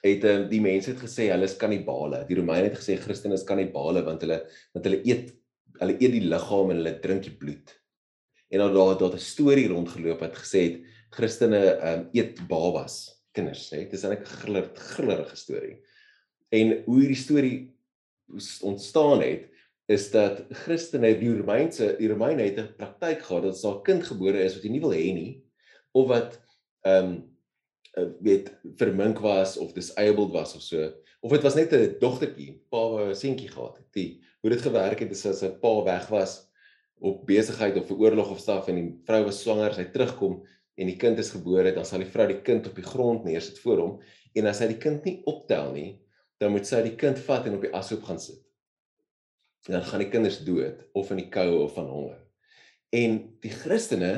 het 0.04 0.24
um, 0.28 0.44
die 0.50 0.60
mense 0.60 0.92
het 0.92 1.00
gesê 1.00 1.30
hulle 1.30 1.48
is 1.48 1.56
kannibale. 1.60 2.24
Die 2.28 2.36
Romeine 2.38 2.68
het 2.68 2.78
gesê 2.78 2.96
Christene 3.00 3.38
is 3.38 3.46
kannibale 3.48 4.04
want 4.06 4.22
hulle 4.24 4.42
want 4.74 4.86
hulle 4.86 5.00
eet 5.04 5.32
hulle 5.80 5.96
eet 5.98 6.12
die 6.14 6.26
liggaam 6.30 6.70
en 6.70 6.78
hulle 6.80 6.98
drink 7.02 7.24
die 7.26 7.34
bloed. 7.34 7.72
En 8.52 8.62
dan 8.62 8.74
daar 8.74 8.98
daar 8.98 9.16
'n 9.16 9.18
storie 9.32 9.68
rondgeloop 9.68 10.20
wat 10.20 10.36
gesê 10.38 10.60
het 10.68 10.76
Christene 11.10 11.62
um, 11.90 12.08
eet 12.12 12.38
babas, 12.48 13.24
kinders, 13.32 13.70
hè. 13.70 13.78
Dit 13.84 13.92
is 13.92 14.04
eintlik 14.04 14.26
'n 14.26 14.38
griller 14.42 14.68
grillerige 14.74 15.36
storie. 15.36 15.76
En 16.50 16.84
hoe 16.86 17.00
hierdie 17.00 17.24
storie 17.26 17.56
ontstaan 18.62 19.22
het 19.22 19.50
is 19.86 20.10
dat 20.10 20.44
Christene 20.64 21.12
die 21.18 21.36
Romeinse 21.36 21.94
die 21.98 22.08
Romeine 22.08 22.42
het 22.42 22.58
'n 22.58 22.74
praktyk 22.76 23.22
gehad 23.22 23.42
dat 23.42 23.54
as 23.54 23.64
'n 23.64 23.82
kind 23.82 24.04
gebore 24.04 24.40
is 24.42 24.54
wat 24.54 24.64
jy 24.64 24.70
nie 24.70 24.80
wil 24.80 24.92
hê 24.92 25.12
nie 25.14 25.44
of 25.92 26.08
wat 26.08 26.40
ehm 26.82 27.04
um, 27.04 27.30
weet 28.20 28.50
vermink 28.76 29.18
was 29.18 29.56
of 29.56 29.72
disabled 29.72 30.32
was 30.32 30.56
of 30.56 30.62
so 30.62 30.92
of 31.20 31.30
dit 31.30 31.42
was 31.42 31.54
net 31.54 31.72
'n 31.72 31.96
dogtertjie, 32.00 32.60
pa 32.70 32.76
wou 32.76 33.08
'n 33.08 33.14
seentjie 33.14 33.48
gehad 33.48 33.76
het. 33.76 33.92
Die 33.92 34.20
hoe 34.40 34.50
dit 34.50 34.60
gewerk 34.60 34.98
het 34.98 35.10
is 35.10 35.26
as 35.26 35.42
'n 35.42 35.58
pa 35.60 35.82
weg 35.82 36.08
was 36.08 36.50
op 36.98 37.26
besigheid 37.26 37.76
of 37.76 37.86
vir 37.86 37.96
oorlog 37.96 38.30
of 38.30 38.38
staf 38.38 38.68
en 38.68 38.74
die 38.74 39.00
vrou 39.04 39.24
was 39.24 39.40
swanger, 39.40 39.74
sy 39.74 39.84
terugkom 39.84 40.42
en 40.74 40.86
die 40.86 40.96
kind 40.96 41.18
is 41.18 41.30
gebore, 41.30 41.72
dan 41.74 41.84
sal 41.84 41.98
die 41.98 42.10
vrou 42.10 42.26
die 42.26 42.42
kind 42.42 42.66
op 42.66 42.74
die 42.74 42.84
grond 42.84 43.24
neersit 43.24 43.58
voor 43.58 43.78
hom 43.78 44.00
en 44.34 44.46
as 44.46 44.58
hy 44.58 44.66
die 44.66 44.78
kind 44.78 45.04
nie 45.04 45.22
optel 45.24 45.72
nie, 45.72 46.00
dan 46.38 46.52
moet 46.52 46.66
sy 46.66 46.82
die 46.82 46.96
kind 46.96 47.18
vat 47.18 47.46
en 47.46 47.54
op 47.54 47.62
die 47.62 47.72
ashoop 47.72 48.02
gaan 48.02 48.18
sit 48.18 48.43
dan 49.72 49.84
gaan 49.84 50.02
die 50.02 50.10
kinders 50.12 50.42
dood 50.44 50.82
of 50.92 51.10
in 51.10 51.22
die 51.22 51.30
koue 51.32 51.62
of 51.64 51.74
van 51.76 51.88
honger. 51.88 52.20
En 52.94 53.16
die 53.42 53.52
Christene 53.52 54.12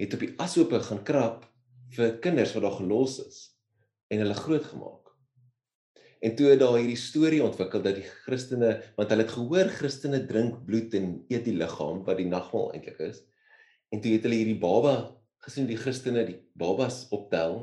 het 0.00 0.14
op 0.16 0.24
die 0.24 0.32
ashoope 0.40 0.80
gaan 0.86 1.02
krap 1.04 1.44
vir 1.94 2.16
kinders 2.24 2.54
wat 2.56 2.64
daar 2.64 2.78
gelos 2.78 3.18
is 3.26 3.40
en 4.10 4.22
hulle 4.24 4.36
grootgemaak. 4.38 5.10
En 6.20 6.34
toe 6.36 6.50
het 6.50 6.60
daar 6.60 6.76
hierdie 6.76 6.98
storie 7.00 7.40
ontwikkel 7.44 7.82
dat 7.84 7.96
die 7.96 8.08
Christene, 8.26 8.74
want 8.96 9.12
hulle 9.12 9.24
het 9.24 9.32
gehoor 9.32 9.70
Christene 9.72 10.20
drink 10.28 10.58
bloed 10.66 10.96
en 10.98 11.12
eet 11.32 11.46
die 11.46 11.56
liggaam 11.56 12.02
wat 12.04 12.20
die 12.20 12.28
nagmaal 12.28 12.74
eintlik 12.74 13.00
is. 13.06 13.22
En 13.90 14.02
toe 14.02 14.12
het 14.16 14.26
hulle 14.26 14.40
hierdie 14.42 14.60
baba 14.60 14.96
gesien 15.44 15.68
die 15.68 15.78
Christene 15.80 16.26
die 16.28 16.36
babas 16.60 17.06
optel 17.16 17.62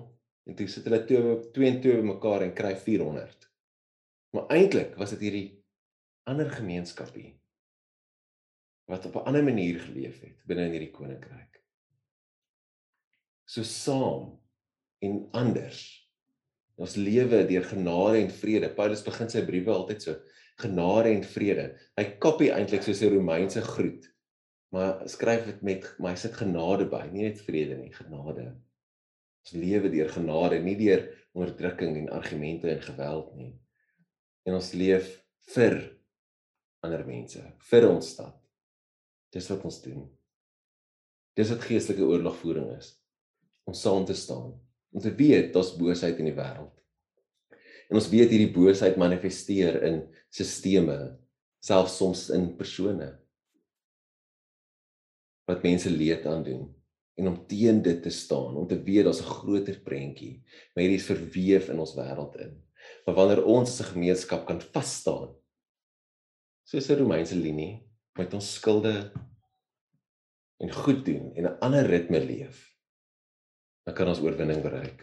en 0.50 0.58
toe 0.58 0.66
sit 0.72 0.88
hulle 0.88 1.04
twee 1.06 1.36
twee 1.54 1.70
en 1.70 1.82
twee 1.84 2.00
bymekaar 2.00 2.48
en 2.48 2.56
kry 2.58 2.74
400. 2.82 3.46
Maar 4.34 4.50
eintlik 4.58 4.98
was 4.98 5.14
dit 5.14 5.28
hierdie 5.28 5.48
ander 6.28 6.50
gemeenskapie 6.52 7.36
wat 8.88 9.06
op 9.06 9.16
'n 9.16 9.28
ander 9.28 9.44
manier 9.44 9.80
geleef 9.80 10.22
het 10.22 10.44
binne 10.48 10.66
in 10.66 10.72
hierdie 10.72 10.92
koninkryk. 10.92 11.64
So 13.46 13.64
saam 13.64 14.40
en 15.00 15.28
anders. 15.32 16.08
Ons 16.76 16.96
lewe 16.96 17.46
deur 17.48 17.64
genade 17.64 18.18
en 18.18 18.32
vrede. 18.32 18.70
Paulus 18.70 19.04
begin 19.04 19.30
sy 19.30 19.46
briewe 19.46 19.72
altyd 19.72 20.02
so: 20.02 20.16
genade 20.62 21.10
en 21.10 21.24
vrede. 21.24 21.68
Hy 21.98 22.06
kopie 22.20 22.52
eintlik 22.52 22.84
soos 22.84 23.02
'n 23.02 23.14
Romeinse 23.14 23.62
groet. 23.62 24.14
Maar 24.70 25.10
skryf 25.10 25.46
dit 25.46 25.62
met 25.62 25.96
maar 26.00 26.12
hy 26.12 26.18
sit 26.18 26.34
genade 26.34 26.86
by, 26.90 27.08
nie 27.12 27.24
net 27.24 27.42
vrede 27.42 27.78
nie, 27.78 27.94
genade. 27.94 28.56
Ons 29.46 29.52
lewe 29.52 29.90
deur 29.90 30.10
genade, 30.10 30.60
nie 30.60 30.76
deur 30.76 31.08
onderdrukking 31.34 31.98
en 31.98 32.10
argumente 32.10 32.70
en 32.70 32.82
geweld 32.82 33.36
nie. 33.36 33.54
En 34.44 34.54
ons 34.54 34.74
leef 34.74 35.24
vir 35.54 35.97
ander 36.88 37.04
mense 37.08 37.42
vir 37.70 37.88
ons 37.90 38.14
stad. 38.16 38.36
Dis 39.34 39.50
wat 39.52 39.66
ons 39.68 39.82
doen. 39.84 40.06
Dis 41.38 41.52
wat 41.54 41.68
geestelike 41.68 42.08
oorlogvoering 42.08 42.72
is. 42.78 42.96
Om 43.68 43.76
saam 43.78 44.08
te 44.08 44.16
staan. 44.18 44.56
Om 44.96 45.04
te 45.04 45.14
weet 45.14 45.52
daar's 45.54 45.76
boosheid 45.78 46.20
in 46.24 46.32
die 46.32 46.38
wêreld. 46.38 46.74
En 47.88 48.00
ons 48.00 48.10
weet 48.12 48.32
hierdie 48.34 48.52
boosheid 48.56 48.98
manifesteer 49.00 49.80
in 49.88 50.02
sisteme, 50.34 50.98
selfs 51.64 52.00
soms 52.00 52.28
in 52.36 52.52
persone 52.58 53.14
wat 55.48 55.64
mense 55.64 55.88
leed 55.88 56.26
aan 56.28 56.42
doen 56.44 56.66
en 57.18 57.30
om 57.32 57.38
teen 57.48 57.80
dit 57.82 58.02
te 58.04 58.12
staan, 58.12 58.58
om 58.60 58.66
te 58.68 58.76
weet 58.84 59.06
daar's 59.08 59.22
'n 59.24 59.32
groter 59.40 59.78
prentjie, 59.80 60.44
maar 60.76 60.84
hierdie 60.84 61.00
is 61.00 61.08
verweef 61.08 61.70
in 61.72 61.80
ons 61.80 61.96
wêreld 61.96 62.36
in. 62.44 62.52
Maar 63.06 63.16
wanneer 63.16 63.46
ons 63.46 63.70
as 63.70 63.80
'n 63.80 63.94
gemeenskap 63.94 64.46
kan 64.46 64.62
vas 64.62 64.92
staan 65.00 65.30
soos 66.68 66.90
'n 66.92 67.00
Romeinse 67.00 67.36
linie 67.36 67.80
met 68.20 68.34
ons 68.36 68.48
skulde 68.58 68.92
en 70.60 70.74
goed 70.84 71.06
doen 71.06 71.32
en 71.36 71.46
'n 71.48 71.60
ander 71.64 71.88
ritme 71.88 72.20
leef, 72.20 72.76
dan 73.86 73.96
kan 73.96 74.08
ons 74.08 74.20
oorwinning 74.20 74.62
bereik. 74.62 75.00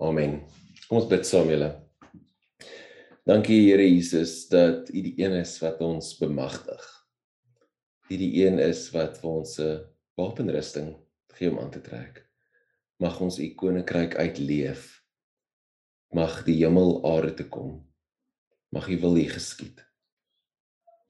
Amen. 0.00 0.40
Kom 0.88 0.98
ons 0.98 1.08
bid 1.08 1.26
saam 1.26 1.48
julle. 1.48 1.70
Dankie 3.26 3.60
Here 3.68 3.84
Jesus 3.84 4.48
dat 4.48 4.88
U 4.88 5.02
die 5.02 5.14
een 5.20 5.32
is 5.32 5.60
wat 5.60 5.80
ons 5.80 6.16
bemagtig. 6.18 6.82
U 8.08 8.16
die 8.16 8.46
een 8.46 8.58
is 8.58 8.90
wat 8.90 9.20
vir 9.20 9.30
ons 9.30 9.58
'n 9.60 9.84
wapenrusting 10.16 10.96
gee 11.36 11.50
om 11.50 11.58
aan 11.58 11.70
te 11.70 11.80
trek. 11.80 12.26
Mag 13.00 13.20
ons 13.20 13.38
U 13.38 13.54
koninkryk 13.54 14.16
uitleef. 14.16 15.04
Mag 16.12 16.44
die 16.44 16.64
hemel 16.64 17.04
aarde 17.04 17.34
toe 17.34 17.48
kom 17.48 17.93
Mag 18.74 18.88
U 18.90 18.96
wil 18.98 19.14
hier 19.20 19.30
geskied. 19.30 19.78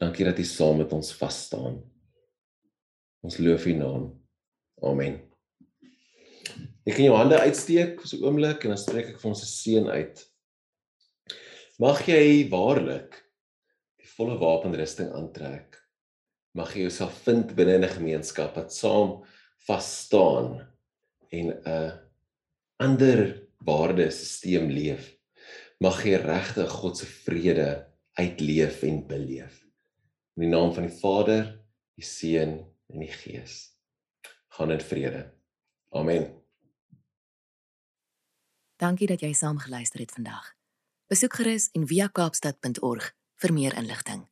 Dankie 0.03 0.27
dat 0.27 0.39
U 0.39 0.45
saam 0.45 0.83
met 0.83 0.93
ons 0.93 1.15
vas 1.17 1.37
staan. 1.47 1.79
Ons 3.25 3.39
loof 3.41 3.65
U 3.71 3.73
naam. 3.79 4.11
Amen. 4.85 5.23
Ek 6.85 6.99
kan 6.99 7.07
jou 7.07 7.15
hande 7.17 7.39
uitsteek 7.41 7.97
vir 8.03 8.09
so 8.11 8.19
'n 8.19 8.27
oomblik 8.29 8.65
en 8.65 8.75
dan 8.75 8.83
spreek 8.83 9.15
ek 9.15 9.21
vir 9.21 9.31
ons 9.31 9.41
se 9.41 9.49
seën 9.49 9.89
uit. 9.89 10.21
Mag 11.81 12.05
jy 12.07 12.51
waarlik 12.53 13.17
die 13.97 14.11
volle 14.13 14.37
wapenrusting 14.39 15.09
aantrek. 15.17 15.81
Mag 16.55 16.75
jy 16.77 16.85
jouself 16.85 17.17
vind 17.25 17.57
binne 17.57 17.79
'n 17.81 17.97
gemeenskap 17.97 18.57
wat 18.57 18.73
saam 18.73 19.25
vas 19.67 19.89
staan 20.05 20.69
en 21.33 21.47
'n 21.65 22.01
ander 22.77 23.49
waardesisteem 23.65 24.69
leef. 24.69 25.17
Mag 25.85 25.99
jy 26.01 26.17
regtig 26.17 26.71
God 26.73 26.97
se 26.97 27.07
vrede 27.27 27.69
uitleef 28.17 28.83
en 28.89 29.03
beleef. 29.07 29.59
In 30.39 30.47
die 30.47 30.49
naam 30.49 30.71
van 30.73 30.87
die 30.87 30.97
Vader, 30.97 31.51
die 31.99 32.07
Seun 32.09 32.55
en 32.89 33.03
die 33.03 33.11
Gees. 33.13 33.75
Gaan 34.57 34.73
in 34.73 34.81
vrede. 34.81 35.27
Amen. 35.93 36.31
Dankie 38.81 39.11
dat 39.11 39.21
jy 39.21 39.35
saam 39.37 39.61
geluister 39.61 40.01
het 40.01 40.15
vandag. 40.17 40.55
Besoek 41.13 41.37
gerus 41.37 41.69
en 41.77 41.85
via 41.91 42.09
kaapstad.org 42.09 43.11
vir 43.45 43.53
meer 43.53 43.77
inligting. 43.77 44.25